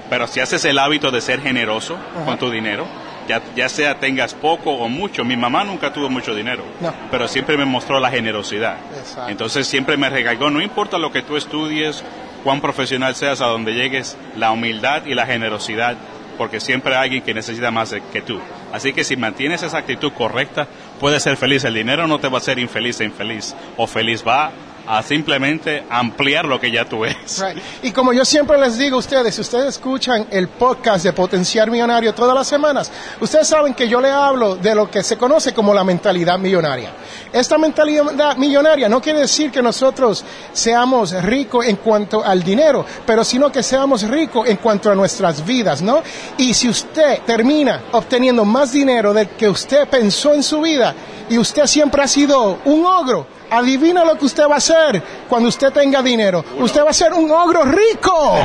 Pero 0.10 0.27
si 0.27 0.39
haces 0.39 0.63
el 0.65 0.77
hábito 0.77 1.10
de 1.12 1.22
ser 1.22 1.41
generoso 1.41 1.98
con 2.25 2.38
tu 2.38 2.51
dinero, 2.51 2.86
ya, 3.27 3.41
ya 3.55 3.67
sea 3.69 3.95
tengas 4.00 4.36
poco 4.36 4.72
o 4.72 4.88
mucho, 4.88 5.24
mi 5.25 5.36
mamá 5.36 5.63
nunca 5.63 5.91
tuvo 5.91 6.10
mucho 6.10 6.36
dinero, 6.36 6.63
No. 6.79 6.93
pero 7.10 7.27
siempre 7.27 7.57
me 7.57 7.65
mostró 7.65 8.00
la 8.00 8.12
generosidad. 8.12 8.77
Exacto. 9.00 9.31
Entonces 9.31 9.65
siempre 9.65 9.98
me 9.98 10.10
regaló, 10.10 10.51
no 10.51 10.62
importa 10.62 11.00
lo 11.00 11.12
que 11.12 11.24
tú 11.24 11.36
estudies, 11.36 12.03
cuán 12.43 12.62
profesional 12.62 13.15
seas, 13.15 13.41
a 13.41 13.45
donde 13.48 13.74
llegues, 13.74 14.15
la 14.36 14.51
humildad 14.51 15.05
y 15.07 15.15
la 15.15 15.25
generosidad, 15.25 15.95
porque 16.38 16.60
siempre 16.60 16.95
hay 16.95 17.03
alguien 17.05 17.24
que 17.24 17.34
necesita 17.34 17.72
más 17.72 17.95
que 18.13 18.22
tú. 18.22 18.39
Así 18.72 18.93
que 18.93 19.03
si 19.03 19.15
mantienes 19.15 19.63
esa 19.63 19.79
actitud 19.79 20.12
correcta, 20.12 20.67
puedes 21.00 21.24
ser 21.24 21.38
feliz. 21.38 21.63
El 21.63 21.74
dinero 21.74 22.07
no 22.07 22.19
te 22.19 22.27
va 22.27 22.38
a 22.38 22.41
hacer 22.41 22.60
infeliz 22.60 23.00
e 23.00 23.05
infeliz, 23.05 23.55
o 23.77 23.88
feliz 23.88 24.24
va 24.27 24.51
a 24.88 25.01
simplemente 25.04 25.84
ampliar 25.89 26.46
lo 26.46 26.60
que 26.60 26.72
ya 26.72 26.86
tú 26.86 27.06
eres. 27.06 27.44
Y 27.82 27.92
como 27.92 28.13
yo 28.13 28.25
siempre 28.25 28.58
les 28.58 28.77
digo 28.77 28.98
a 28.98 29.00
ustedes, 29.00 29.36
si 29.36 29.42
ustedes 29.42 29.75
escuchan 29.75 30.27
el 30.32 30.48
podcast 30.48 31.04
de 31.06 31.13
Potenciar 31.13 31.70
Millonario 31.70 32.13
todas 32.13 32.36
las 32.36 32.48
semanas, 32.48 32.92
ustedes 33.20 33.48
saben 33.48 33.74
que 33.74 33.88
yo 33.88 34.00
le 34.00 34.10
hablo 34.10 34.56
de 34.56 34.75
lo 34.75 34.89
que 34.89 35.04
se 35.04 35.18
conoce 35.18 35.54
como 35.54 35.74
la 35.74 35.84
mentalidad 35.84 36.38
millonaria. 36.38 36.92
Esta 37.32 37.58
mentalidad 37.58 38.38
millonaria 38.38 38.88
no 38.88 39.01
quiere 39.01 39.20
decir 39.20 39.51
que 39.51 39.62
nosotros 39.62 40.24
seamos 40.54 41.12
ricos 41.24 41.65
en 41.65 41.77
cuanto 41.77 42.24
al 42.24 42.44
dinero, 42.44 42.86
pero 43.06 43.24
sino 43.24 43.51
que 43.51 43.63
seamos 43.63 44.04
ricos 44.04 44.48
en 44.48 44.58
cuanto 44.58 44.92
a 44.92 44.96
nuestras 44.96 45.46
vidas, 45.46 45.82
¿no? 45.82 46.01
Y 46.38 46.54
si 46.54 46.70
usted 46.70 47.22
termina 47.25 47.84
obteniendo 47.92 48.46
más 48.46 48.72
dinero 48.72 49.13
del 49.13 49.30
que 49.30 49.50
usted 49.50 49.88
pensó 49.88 50.34
en 50.34 50.44
su 50.44 50.62
vida 50.62 50.94
y 51.30 51.38
usted 51.38 51.65
siempre 51.65 52.04
ha 52.04 52.08
sido 52.08 52.60
un 52.65 52.86
ogro, 52.86 53.35
Adivina 53.56 54.04
lo 54.04 54.18
que 54.18 54.26
usted 54.26 54.44
va 54.50 54.56
a 54.56 54.58
hacer 54.58 55.02
cuando 55.30 55.50
usted 55.50 55.72
tenga 55.72 56.02
dinero. 56.02 56.44
Usted 56.60 56.84
va 56.84 56.90
a 56.90 56.94
ser 56.94 57.14
un 57.14 57.32
ogro 57.32 57.64
rico. 57.64 58.36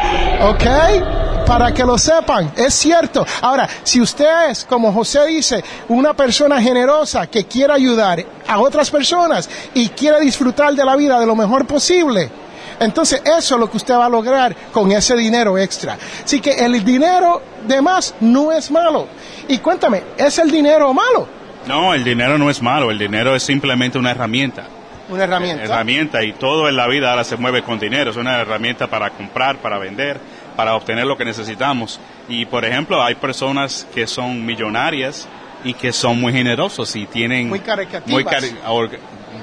¿Ok? 0.42 1.46
Para 1.46 1.74
que 1.74 1.84
lo 1.84 1.98
sepan. 1.98 2.52
Es 2.56 2.74
cierto. 2.74 3.26
Ahora, 3.42 3.68
si 3.82 4.00
usted 4.00 4.50
es, 4.50 4.64
como 4.64 4.92
José 4.92 5.26
dice, 5.26 5.64
una 5.88 6.14
persona 6.14 6.62
generosa 6.62 7.26
que 7.26 7.44
quiere 7.46 7.72
ayudar 7.72 8.24
a 8.46 8.60
otras 8.60 8.90
personas 8.90 9.50
y 9.74 9.88
quiere 9.88 10.20
disfrutar 10.20 10.74
de 10.74 10.84
la 10.84 10.94
vida 10.94 11.18
de 11.18 11.26
lo 11.26 11.34
mejor 11.34 11.66
posible, 11.66 12.30
entonces 12.78 13.20
eso 13.24 13.54
es 13.54 13.60
lo 13.60 13.70
que 13.70 13.78
usted 13.78 13.94
va 13.94 14.06
a 14.06 14.08
lograr 14.08 14.54
con 14.72 14.92
ese 14.92 15.16
dinero 15.16 15.58
extra. 15.58 15.98
Así 16.24 16.40
que 16.40 16.52
el 16.52 16.84
dinero 16.84 17.42
de 17.66 17.82
más 17.82 18.14
no 18.20 18.52
es 18.52 18.70
malo. 18.70 19.08
Y 19.48 19.58
cuéntame, 19.58 20.02
¿es 20.16 20.38
el 20.38 20.50
dinero 20.50 20.94
malo? 20.94 21.26
No, 21.66 21.92
el 21.94 22.04
dinero 22.04 22.38
no 22.38 22.48
es 22.48 22.62
malo, 22.62 22.90
el 22.90 22.98
dinero 22.98 23.34
es 23.34 23.42
simplemente 23.42 23.98
una 23.98 24.12
herramienta. 24.12 24.66
Una 25.10 25.24
herramienta. 25.24 25.64
herramienta 25.64 26.24
y 26.24 26.32
todo 26.32 26.68
en 26.68 26.76
la 26.76 26.86
vida 26.86 27.10
ahora 27.10 27.24
se 27.24 27.36
mueve 27.36 27.62
con 27.62 27.78
dinero. 27.78 28.10
Es 28.10 28.16
una 28.16 28.40
herramienta 28.40 28.86
para 28.86 29.10
comprar, 29.10 29.56
para 29.56 29.78
vender, 29.78 30.18
para 30.56 30.74
obtener 30.74 31.06
lo 31.06 31.16
que 31.16 31.24
necesitamos. 31.24 32.00
Y 32.28 32.46
por 32.46 32.64
ejemplo, 32.64 33.02
hay 33.02 33.16
personas 33.16 33.86
que 33.94 34.06
son 34.06 34.44
millonarias 34.46 35.28
y 35.64 35.74
que 35.74 35.92
son 35.92 36.20
muy 36.20 36.32
generosos 36.32 36.94
y 36.96 37.06
tienen 37.06 37.48
Muy 37.48 37.60
muy 38.06 38.24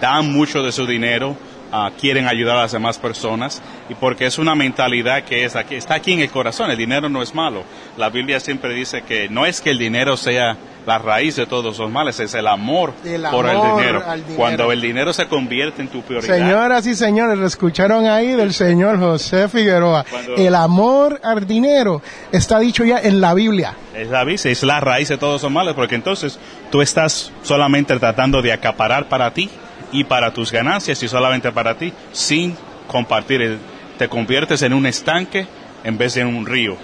dan 0.02 0.32
mucho 0.32 0.64
de 0.64 0.72
su 0.72 0.86
dinero 0.86 1.36
ah, 1.72 1.92
quieren 2.00 2.28
ayudar 2.28 2.58
a 2.58 2.62
las 2.62 2.72
demás 2.72 2.98
personas 2.98 3.62
y 3.90 3.96
porque 3.96 4.26
es 4.26 4.38
una 4.38 4.56
mentalidad 4.56 5.24
que 5.24 5.44
es 5.44 5.56
aquí, 5.56 5.76
está 5.76 5.96
aquí 5.96 6.14
en 6.14 6.22
el 6.22 6.30
corazón. 6.30 6.72
El 6.72 6.78
dinero 6.78 7.10
no 7.10 7.22
es 7.22 7.34
malo. 7.34 7.64
La 7.98 8.10
Biblia 8.10 8.40
siempre 8.40 8.74
dice 8.74 9.02
que 9.02 9.30
no 9.30 9.46
es 9.46 9.62
que 9.62 9.72
el 9.72 9.78
dinero 9.78 10.18
sea 10.18 10.58
la 10.88 10.98
raíz 11.00 11.36
de 11.36 11.46
todos 11.46 11.78
los 11.78 11.92
males, 11.92 12.18
es 12.22 12.34
el 12.34 12.48
amor, 12.48 12.94
El 13.04 13.22
por 13.24 13.46
el 13.46 13.52
amor 13.58 13.78
dinero. 13.78 14.00
dinero. 14.00 14.36
Cuando 14.38 14.72
el 14.72 14.80
dinero 14.80 15.12
se 15.12 15.28
convierte 15.28 15.82
en 15.82 15.90
tu 15.90 16.02
prioridad. 16.02 16.34
Señoras 16.34 16.88
y 16.88 16.96
señores, 16.96 17.38
lo 17.38 17.46
escucharon 17.46 18.06
ahí 18.06 18.32
del 18.32 18.54
señor 18.54 18.98
José 18.98 19.50
Figueroa. 19.50 20.06
Cuando- 20.10 20.36
El 20.38 20.56
amor 20.56 21.20
al 21.26 21.46
dinero 21.46 22.02
está 22.32 22.58
dicho 22.60 22.86
ya 22.86 23.00
en 23.00 23.20
la 23.20 23.34
Biblia. 23.34 23.76
Es 23.94 24.08
la 24.08 24.24
vice, 24.24 24.50
es 24.50 24.64
la 24.64 24.80
raíz 24.80 25.10
de 25.10 25.18
todos 25.18 25.44
los 25.44 25.52
males, 25.52 25.74
porque 25.74 25.96
entonces 25.96 26.40
tú 26.72 26.82
estás 26.82 27.34
solamente 27.44 28.00
tratando 28.00 28.42
de 28.42 28.54
acaparar 28.54 29.10
para 29.10 29.34
ti 29.34 29.50
y 29.92 30.06
para 30.06 30.32
tus 30.34 30.54
ganancias 30.54 31.04
y 31.04 31.08
solamente 31.10 31.52
para 31.52 31.76
ti, 31.76 31.92
sin 32.14 32.56
compartir. 32.88 33.60
Te 33.98 34.08
conviertes 34.08 34.62
en 34.62 34.72
un 34.74 34.86
estanque 34.86 35.48
en 35.84 35.98
vez 35.98 36.14
de 36.14 36.22
en 36.22 36.28
un 36.28 36.46
río 36.46 36.78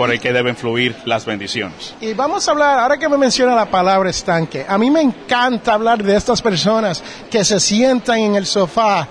por 0.00 0.10
el 0.10 0.18
que 0.18 0.32
deben 0.32 0.56
fluir 0.56 0.96
las 1.04 1.26
bendiciones. 1.26 1.94
Y 2.00 2.14
vamos 2.14 2.48
a 2.48 2.52
hablar, 2.52 2.78
ahora 2.78 2.96
que 2.96 3.06
me 3.06 3.18
menciona 3.18 3.54
la 3.54 3.66
palabra 3.66 4.08
estanque, 4.08 4.64
a 4.66 4.78
mí 4.78 4.90
me 4.90 5.02
encanta 5.02 5.74
hablar 5.74 6.02
de 6.02 6.16
estas 6.16 6.40
personas 6.40 7.04
que 7.30 7.44
se 7.44 7.60
sientan 7.60 8.18
en 8.18 8.34
el 8.34 8.46
sofá 8.46 9.06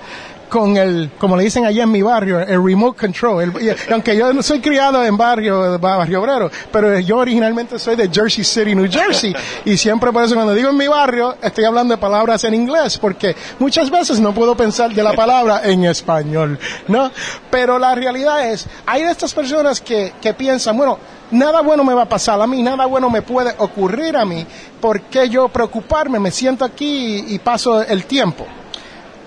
con 0.50 0.76
el, 0.78 1.12
como 1.20 1.38
le 1.38 1.44
dicen 1.44 1.66
allá 1.66 1.84
en 1.84 1.92
mi 1.92 2.02
barrio, 2.02 2.40
el 2.40 2.64
remote 2.64 3.00
control. 3.00 3.44
El- 3.44 3.76
aunque 3.92 4.18
yo 4.18 4.34
no 4.34 4.42
soy 4.44 4.60
criado 4.60 5.04
en 5.06 5.16
barrio, 5.16 5.78
barrio 5.80 6.22
obrero, 6.22 6.52
pero 6.72 6.98
yo 7.00 7.18
originalmente 7.18 7.78
soy 7.80 7.96
de 7.96 8.10
Jersey 8.12 8.44
City, 8.44 8.76
New 8.76 8.90
Jersey. 8.92 9.34
Y 9.66 9.78
siempre 9.78 10.12
por 10.12 10.24
eso 10.24 10.36
cuando 10.36 10.54
digo 10.54 10.70
en 10.70 10.78
mi 10.78 10.88
barrio, 10.88 11.36
estoy 11.42 11.66
hablando 11.66 11.94
de 11.96 12.02
palabras 12.02 12.44
en 12.44 12.54
inglés, 12.54 12.98
porque 12.98 13.36
muchas 13.60 13.90
veces 13.90 14.20
no 14.20 14.34
puedo 14.34 14.56
pensar 14.58 14.92
de 14.94 15.04
la 15.04 15.14
palabra 15.14 15.62
en 15.64 15.86
español, 15.86 16.58
¿no? 16.88 17.12
Pero 17.52 17.78
la 17.80 17.94
realidad 17.96 18.50
es, 18.50 18.68
hay 18.86 19.04
de 19.04 19.12
estas 19.12 19.34
personas 19.34 19.80
que, 19.82 20.14
que 20.22 20.34
piensan, 20.34 20.76
bueno, 20.76 20.98
nada 21.32 21.62
bueno 21.62 21.84
me 21.84 21.94
va 21.94 22.04
a 22.04 22.10
pasar 22.10 22.42
a 22.42 22.48
mí, 22.48 22.64
nada 22.64 22.86
bueno 22.88 23.10
me 23.10 23.22
puede 23.22 23.54
ocurrir 23.60 24.18
a 24.18 24.26
mí, 24.26 24.46
¿por 24.82 25.02
qué 25.02 25.30
yo 25.30 25.48
preocuparme? 25.50 26.20
Me 26.20 26.32
siento 26.32 26.66
aquí 26.66 27.24
y 27.28 27.38
paso 27.40 27.82
el 27.84 28.06
tiempo. 28.06 28.46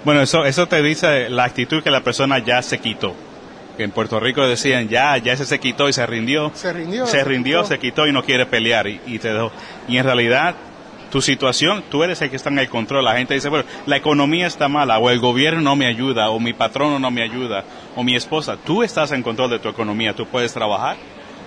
Bueno, 0.05 0.21
eso, 0.23 0.45
eso 0.45 0.67
te 0.67 0.83
dice 0.83 1.31
la 1.31 1.45
actitud 1.45 1.83
que 1.83 1.91
la 1.91 2.03
persona 2.03 2.39
ya 2.39 2.61
se 2.63 2.79
quitó. 2.81 3.15
Que 3.77 3.85
en 3.85 3.91
Puerto 3.91 4.21
Rico 4.21 4.47
decían, 4.47 4.89
ya, 4.89 5.17
ya 5.17 5.33
ese 5.33 5.47
se 5.47 5.61
quitó 5.61 5.89
y 5.89 5.93
se 5.93 6.05
rindió. 6.07 6.51
Se 6.55 6.73
rindió. 6.73 7.07
Se 7.07 7.25
rindió, 7.25 7.65
se 7.65 7.79
quitó 7.79 8.07
y 8.07 8.13
no 8.13 8.23
quiere 8.25 8.47
pelear 8.47 8.87
y, 8.87 9.01
y 9.07 9.19
te 9.19 9.33
dejó. 9.33 9.51
Y 9.89 9.97
en 9.97 10.05
realidad, 10.05 10.55
tu 11.11 11.21
situación, 11.23 11.85
tú 11.91 12.03
eres 12.03 12.21
el 12.23 12.31
que 12.31 12.37
está 12.37 12.49
en 12.51 12.59
el 12.59 12.69
control. 12.69 13.05
La 13.05 13.17
gente 13.17 13.35
dice, 13.35 13.49
bueno, 13.49 13.65
la 13.87 13.97
economía 13.97 14.47
está 14.47 14.69
mala, 14.69 14.99
o 14.99 15.11
el 15.11 15.21
gobierno 15.21 15.61
no 15.61 15.77
me 15.77 15.87
ayuda, 15.87 16.31
o 16.31 16.41
mi 16.41 16.53
patrono 16.53 16.99
no 16.99 17.11
me 17.11 17.23
ayuda, 17.23 17.65
o 17.95 18.03
mi 18.03 18.17
esposa. 18.17 18.57
Tú 18.57 18.83
estás 18.83 19.13
en 19.13 19.23
control 19.23 19.51
de 19.51 19.59
tu 19.59 19.69
economía. 19.69 20.15
Tú 20.15 20.27
puedes 20.27 20.53
trabajar, 20.53 20.97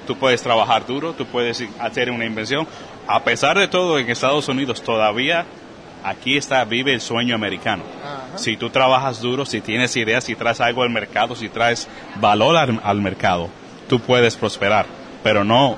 tú 0.07 0.15
puedes 0.15 0.41
trabajar 0.41 0.85
duro, 0.85 1.13
tú 1.13 1.25
puedes 1.25 1.63
hacer 1.79 2.09
una 2.09 2.25
invención. 2.25 2.67
A 3.07 3.23
pesar 3.23 3.57
de 3.57 3.67
todo, 3.67 3.99
en 3.99 4.09
Estados 4.09 4.47
Unidos 4.47 4.81
todavía 4.81 5.45
aquí 6.03 6.37
está, 6.37 6.63
vive 6.65 6.93
el 6.93 7.01
sueño 7.01 7.35
americano. 7.35 7.83
Si 8.37 8.57
tú 8.57 8.69
trabajas 8.69 9.21
duro, 9.21 9.45
si 9.45 9.61
tienes 9.61 9.95
ideas, 9.95 10.23
si 10.23 10.35
traes 10.35 10.61
algo 10.61 10.83
al 10.83 10.89
mercado, 10.89 11.35
si 11.35 11.49
traes 11.49 11.87
valor 12.19 12.57
al, 12.57 12.79
al 12.83 13.01
mercado, 13.01 13.49
tú 13.89 13.99
puedes 13.99 14.35
prosperar. 14.35 14.85
Pero 15.23 15.43
no, 15.43 15.77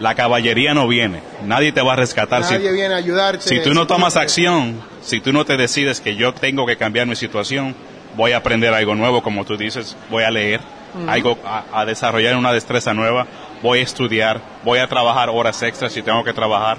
la 0.00 0.14
caballería 0.14 0.74
no 0.74 0.88
viene. 0.88 1.20
Nadie 1.44 1.72
te 1.72 1.80
va 1.82 1.92
a 1.92 1.96
rescatar. 1.96 2.44
si- 2.44 2.54
Nadie 2.54 2.72
viene 2.72 2.94
a 2.94 2.98
ayudarte. 2.98 3.42
si 3.48 3.60
tú 3.60 3.74
no 3.74 3.86
tomas 3.86 4.16
acción, 4.16 4.80
si 5.02 5.20
tú 5.20 5.32
no 5.32 5.44
te 5.44 5.56
decides 5.56 6.00
que 6.00 6.16
yo 6.16 6.32
tengo 6.34 6.66
que 6.66 6.76
cambiar 6.76 7.06
mi 7.06 7.16
situación, 7.16 7.74
voy 8.16 8.32
a 8.32 8.38
aprender 8.38 8.74
algo 8.74 8.94
nuevo, 8.94 9.22
como 9.22 9.44
tú 9.44 9.56
dices, 9.56 9.96
voy 10.10 10.24
a 10.24 10.30
leer, 10.30 10.60
algo 11.08 11.38
a, 11.44 11.64
a 11.72 11.84
desarrollar 11.86 12.36
una 12.36 12.52
destreza 12.52 12.92
nueva, 12.92 13.26
voy 13.62 13.78
a 13.78 13.82
estudiar, 13.82 14.40
voy 14.64 14.78
a 14.80 14.86
trabajar 14.88 15.30
horas 15.30 15.62
extras 15.62 15.92
si 15.92 16.02
tengo 16.02 16.22
que 16.22 16.34
trabajar, 16.34 16.76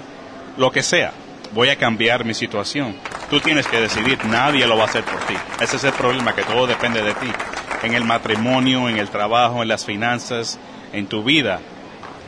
lo 0.56 0.70
que 0.70 0.82
sea, 0.84 1.12
voy 1.52 1.68
a 1.70 1.76
cambiar 1.76 2.24
mi 2.24 2.32
situación. 2.34 2.94
Tú 3.34 3.40
tienes 3.40 3.66
que 3.66 3.80
decidir, 3.80 4.24
nadie 4.26 4.64
lo 4.64 4.76
va 4.76 4.84
a 4.84 4.86
hacer 4.86 5.02
por 5.02 5.18
ti. 5.22 5.34
Ese 5.60 5.74
es 5.74 5.82
el 5.82 5.92
problema, 5.92 6.36
que 6.36 6.42
todo 6.44 6.68
depende 6.68 7.02
de 7.02 7.14
ti. 7.14 7.26
En 7.82 7.92
el 7.94 8.04
matrimonio, 8.04 8.88
en 8.88 8.96
el 8.96 9.08
trabajo, 9.08 9.60
en 9.60 9.66
las 9.66 9.84
finanzas, 9.84 10.56
en 10.92 11.08
tu 11.08 11.24
vida, 11.24 11.58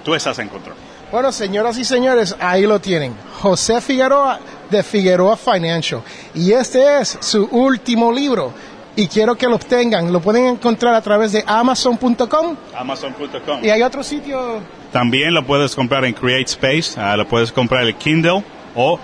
tú 0.05 0.17
estás 0.17 0.41
en 0.41 0.49
control. 0.49 0.75
Bueno, 1.13 1.31
señoras 1.31 1.79
y 1.79 1.85
señores, 1.85 2.35
ahí 2.41 2.67
lo 2.67 2.81
tienen. 2.81 3.15
José 3.41 3.81
Figueroa 3.81 4.41
de 4.69 4.83
Figueroa 4.83 5.37
Financial. 5.37 6.03
Y 6.35 6.51
este 6.51 6.99
es 6.99 7.17
su 7.21 7.45
último 7.53 8.11
libro. 8.11 8.53
Y 8.97 9.07
quiero 9.07 9.37
que 9.37 9.47
lo 9.47 9.55
obtengan. 9.55 10.13
Lo 10.13 10.19
pueden 10.21 10.47
encontrar 10.47 10.93
a 10.93 11.03
través 11.03 11.31
de 11.31 11.45
amazon.com. 11.47 12.57
Amazon.com. 12.77 13.65
Y 13.65 13.71
hay 13.71 13.81
otro 13.83 14.03
sitio. 14.03 14.59
También 14.91 15.33
lo 15.33 15.47
puedes 15.47 15.77
comprar 15.77 16.05
en 16.05 16.15
Create 16.15 16.51
Space, 16.51 17.01
ah, 17.01 17.17
lo 17.17 17.29
puedes 17.29 17.53
comprar 17.53 17.85
el 17.85 17.95
Kindle 17.95 18.43
o 18.75 18.99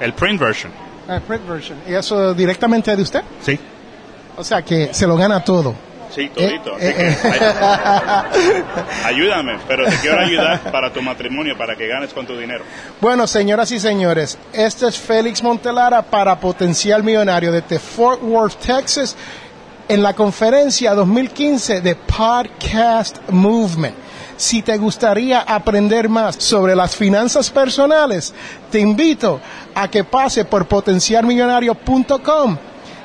el 0.00 0.14
print 0.14 0.40
version. 0.40 0.81
Eh, 1.16 1.20
print 1.20 1.46
version. 1.46 1.78
Y 1.88 1.94
eso 1.94 2.34
directamente 2.34 2.94
de 2.96 3.02
usted. 3.02 3.22
Sí, 3.44 3.58
O 4.36 4.44
sea 4.44 4.62
que 4.62 4.92
se 4.94 5.06
lo 5.06 5.16
gana 5.16 5.42
todo. 5.44 5.74
sí, 6.14 6.28
todito. 6.34 6.76
Eh, 6.78 6.94
que, 6.94 7.08
eh, 7.08 7.16
ay- 7.24 8.64
ayúdame, 9.04 9.58
pero 9.66 9.84
te 9.86 9.96
quiero 9.96 10.20
ayudar 10.20 10.60
para 10.70 10.92
tu 10.92 11.00
matrimonio, 11.02 11.56
para 11.56 11.74
que 11.76 11.86
ganes 11.86 12.12
con 12.12 12.26
tu 12.26 12.36
dinero. 12.36 12.64
Bueno, 13.00 13.26
señoras 13.26 13.70
y 13.72 13.80
señores, 13.80 14.38
este 14.52 14.88
es 14.88 14.98
Félix 14.98 15.42
Montelara 15.42 16.02
para 16.02 16.38
Potencial 16.38 17.02
Millonario 17.02 17.52
desde 17.52 17.78
Fort 17.78 18.22
Worth, 18.22 18.56
Texas, 18.56 19.16
en 19.88 20.02
la 20.02 20.14
conferencia 20.14 20.94
2015 20.94 21.80
de 21.80 21.94
Podcast 21.96 23.18
Movement. 23.30 23.94
Si 24.42 24.60
te 24.60 24.76
gustaría 24.76 25.42
aprender 25.42 26.08
más 26.08 26.34
sobre 26.34 26.74
las 26.74 26.96
finanzas 26.96 27.48
personales, 27.48 28.34
te 28.72 28.80
invito 28.80 29.40
a 29.72 29.86
que 29.86 30.02
pase 30.02 30.44
por 30.44 30.66
potencialmillonario.com 30.66 32.56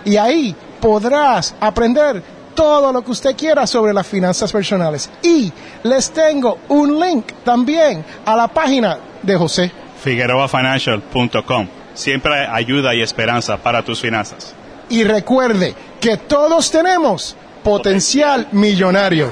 y 0.03 0.17
ahí 0.17 0.55
podrás 0.81 1.53
aprender 1.61 2.23
todo 2.55 2.91
lo 2.91 3.03
que 3.03 3.11
usted 3.11 3.35
quiera 3.35 3.67
sobre 3.67 3.93
las 3.93 4.07
finanzas 4.07 4.51
personales. 4.51 5.11
Y 5.21 5.53
les 5.83 6.09
tengo 6.09 6.57
un 6.69 6.99
link 6.99 7.27
también 7.43 8.03
a 8.25 8.35
la 8.35 8.47
página 8.47 8.97
de 9.21 9.37
José. 9.37 9.71
FigueroaFinancial.com. 10.03 11.67
Siempre 11.93 12.33
hay 12.33 12.63
ayuda 12.63 12.95
y 12.95 13.03
esperanza 13.03 13.57
para 13.57 13.83
tus 13.83 14.01
finanzas. 14.01 14.55
Y 14.89 15.03
recuerde 15.03 15.75
que 16.01 16.17
todos 16.17 16.71
tenemos 16.71 17.35
potencial 17.63 18.47
millonario. 18.53 19.31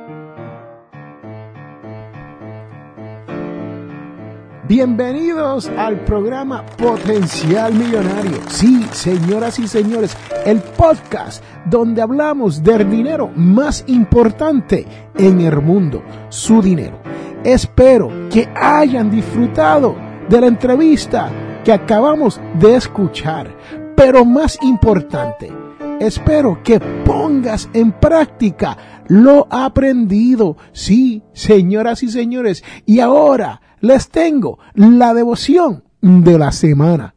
Bienvenidos 4.71 5.67
al 5.67 5.99
programa 6.05 6.65
Potencial 6.77 7.73
Millonario. 7.73 8.39
Sí, 8.47 8.81
señoras 8.93 9.59
y 9.59 9.67
señores, 9.67 10.15
el 10.45 10.61
podcast 10.61 11.43
donde 11.65 12.01
hablamos 12.01 12.63
del 12.63 12.89
dinero 12.89 13.29
más 13.35 13.83
importante 13.87 14.87
en 15.17 15.41
el 15.41 15.61
mundo, 15.61 16.01
su 16.29 16.61
dinero. 16.61 17.01
Espero 17.43 18.29
que 18.29 18.47
hayan 18.55 19.11
disfrutado 19.11 19.93
de 20.29 20.39
la 20.39 20.47
entrevista 20.47 21.29
que 21.65 21.73
acabamos 21.73 22.39
de 22.57 22.75
escuchar, 22.75 23.53
pero 23.97 24.23
más 24.23 24.57
importante, 24.61 25.51
espero 25.99 26.63
que 26.63 26.79
pongas 26.79 27.69
en 27.73 27.91
práctica 27.91 28.77
lo 29.09 29.47
aprendido. 29.49 30.55
Sí, 30.71 31.23
señoras 31.33 32.03
y 32.03 32.09
señores, 32.09 32.63
y 32.85 33.01
ahora 33.01 33.59
les 33.81 34.09
tengo 34.09 34.57
la 34.73 35.13
devoción 35.13 35.83
de 36.01 36.39
la 36.39 36.51
semana, 36.51 37.13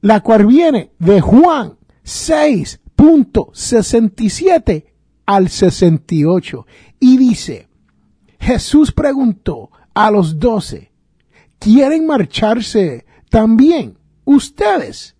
la 0.00 0.20
cual 0.20 0.46
viene 0.46 0.90
de 0.98 1.20
Juan 1.20 1.76
6.67 2.04 4.86
al 5.26 5.48
68 5.48 6.66
y 7.00 7.16
dice, 7.16 7.68
Jesús 8.38 8.92
preguntó 8.92 9.70
a 9.94 10.10
los 10.10 10.38
doce, 10.38 10.92
quieren 11.58 12.06
marcharse 12.06 13.06
también 13.30 13.98
ustedes. 14.24 15.16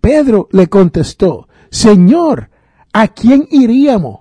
Pedro 0.00 0.48
le 0.52 0.68
contestó, 0.68 1.48
Señor, 1.70 2.50
¿a 2.92 3.08
quién 3.08 3.48
iríamos? 3.50 4.20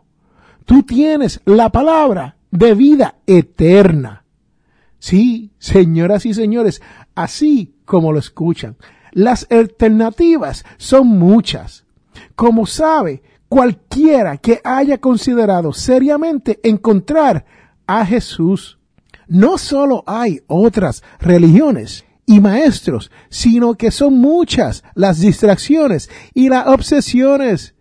Tú 0.65 0.83
tienes 0.83 1.41
la 1.45 1.69
palabra 1.69 2.37
de 2.51 2.73
vida 2.73 3.19
eterna. 3.25 4.16
Sí, 5.07 5.51
señoras 5.57 6.25
y 6.25 6.33
señores, 6.33 6.81
así 7.15 7.77
como 7.85 8.11
lo 8.11 8.19
escuchan, 8.19 8.75
las 9.13 9.47
alternativas 9.49 10.65
son 10.75 11.07
muchas. 11.07 11.85
Como 12.35 12.65
sabe, 12.65 13.23
cualquiera 13.47 14.35
que 14.35 14.59
haya 14.65 14.97
considerado 14.97 15.71
seriamente 15.71 16.59
encontrar 16.61 17.45
a 17.85 18.05
Jesús, 18.05 18.79
no 19.29 19.57
solo 19.57 20.03
hay 20.05 20.41
otras 20.47 21.03
religiones 21.21 22.03
y 22.25 22.41
maestros, 22.41 23.09
sino 23.29 23.75
que 23.75 23.91
son 23.91 24.19
muchas 24.19 24.83
las 24.93 25.21
distracciones 25.21 26.09
y 26.33 26.49
las 26.49 26.67
obsesiones 26.67 27.75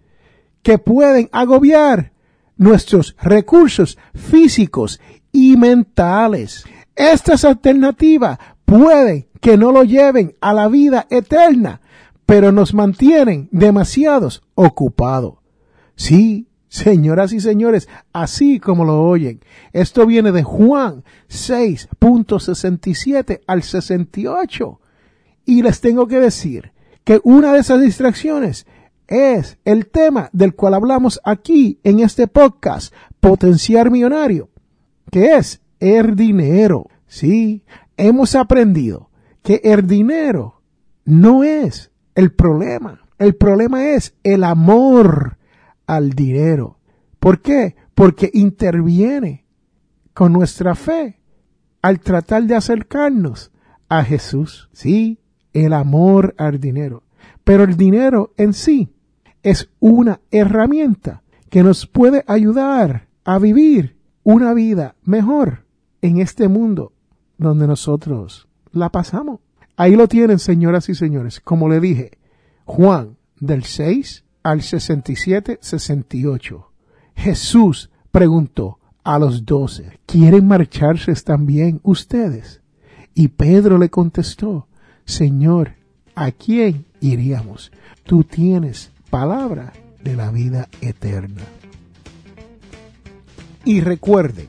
que 0.63 0.79
pueden 0.79 1.29
agobiar 1.33 2.13
nuestros 2.57 3.17
recursos 3.21 3.99
físicos 4.15 5.01
y 5.33 5.57
mentales. 5.57 6.65
Estas 6.97 7.45
alternativas 7.45 8.39
pueden 8.65 9.29
que 9.41 9.57
no 9.57 9.71
lo 9.71 9.85
lleven 9.85 10.35
a 10.41 10.53
la 10.53 10.67
vida 10.69 11.07
eterna, 11.11 11.81
pero 12.25 12.53
nos 12.53 12.73
mantienen 12.75 13.49
demasiados 13.53 14.43
ocupados. 14.55 15.35
Sí, 15.95 16.49
señoras 16.69 17.33
y 17.33 17.39
señores, 17.41 17.89
así 18.13 18.59
como 18.59 18.85
lo 18.85 19.05
oyen. 19.05 19.41
Esto 19.73 20.05
viene 20.07 20.33
de 20.33 20.43
Juan 20.43 21.05
6.67 21.29 23.43
al 23.47 23.63
68. 23.63 24.81
Y 25.45 25.63
les 25.63 25.81
tengo 25.81 26.09
que 26.09 26.19
decir 26.19 26.73
que 27.05 27.21
una 27.23 27.53
de 27.53 27.61
esas 27.61 27.81
distracciones 27.81 28.67
es 29.07 29.59
el 29.65 29.87
tema 29.87 30.29
del 30.33 30.55
cual 30.55 30.75
hablamos 30.75 31.21
aquí 31.25 31.79
en 31.85 32.01
este 32.01 32.27
podcast, 32.27 32.93
Potenciar 33.21 33.91
Millonario, 33.91 34.49
que 35.13 35.37
es 35.37 35.61
el 35.81 36.17
dinero. 36.17 36.89
Sí, 37.07 37.65
hemos 37.97 38.35
aprendido 38.35 39.11
que 39.43 39.61
el 39.65 39.87
dinero 39.87 40.63
no 41.05 41.45
es 41.45 41.91
el 42.15 42.33
problema. 42.33 43.01
El 43.19 43.35
problema 43.35 43.91
es 43.91 44.15
el 44.23 44.45
amor 44.45 45.39
al 45.87 46.11
dinero. 46.11 46.79
¿Por 47.21 47.41
qué? 47.41 47.77
Porque 47.95 48.31
interviene 48.35 49.45
con 50.13 50.33
nuestra 50.33 50.75
fe 50.75 51.21
al 51.81 52.01
tratar 52.01 52.45
de 52.45 52.57
acercarnos 52.57 53.53
a 53.89 54.03
Jesús. 54.03 54.69
Sí, 54.73 55.21
el 55.53 55.73
amor 55.73 56.35
al 56.39 56.61
dinero. 56.61 57.05
Pero 57.45 57.65
el 57.65 57.77
dinero 57.77 58.33
en 58.37 58.53
sí 58.53 58.93
es 59.43 59.71
una 59.79 60.21
herramienta 60.31 61.23
que 61.49 61.63
nos 61.63 61.87
puede 61.87 62.25
ayudar 62.27 63.07
a 63.25 63.39
vivir 63.39 63.97
una 64.25 64.53
vida 64.55 64.97
mejor 65.05 65.66
en 66.03 66.21
este 66.21 66.49
mundo 66.49 66.93
donde 67.39 67.67
nosotros 67.67 68.49
la 68.73 68.91
pasamos. 68.91 69.41
Ahí 69.77 69.97
lo 69.97 70.09
tienen, 70.09 70.39
señoras 70.39 70.89
y 70.89 70.95
señores. 70.95 71.41
Como 71.41 71.69
le 71.69 71.81
dije, 71.81 72.19
Juan 72.65 73.17
del 73.39 73.65
6 73.65 74.25
al 74.43 74.63
67, 74.63 75.59
68. 75.61 76.73
Jesús 77.15 77.91
preguntó 78.11 78.79
a 79.05 79.19
los 79.19 79.45
doce, 79.45 80.01
¿quieren 80.07 80.47
marcharse 80.47 81.15
también 81.15 81.81
ustedes? 81.83 82.61
Y 83.15 83.29
Pedro 83.29 83.79
le 83.79 83.89
contestó, 83.89 84.69
Señor, 85.05 85.75
¿a 86.15 86.33
quién 86.33 86.87
iríamos? 87.01 87.71
Tú 88.05 88.25
tienes 88.25 88.91
palabra 89.11 89.73
de 90.03 90.17
la 90.17 90.31
vida 90.31 90.69
eterna. 90.81 91.43
Y 93.65 93.81
recuerde 93.81 94.49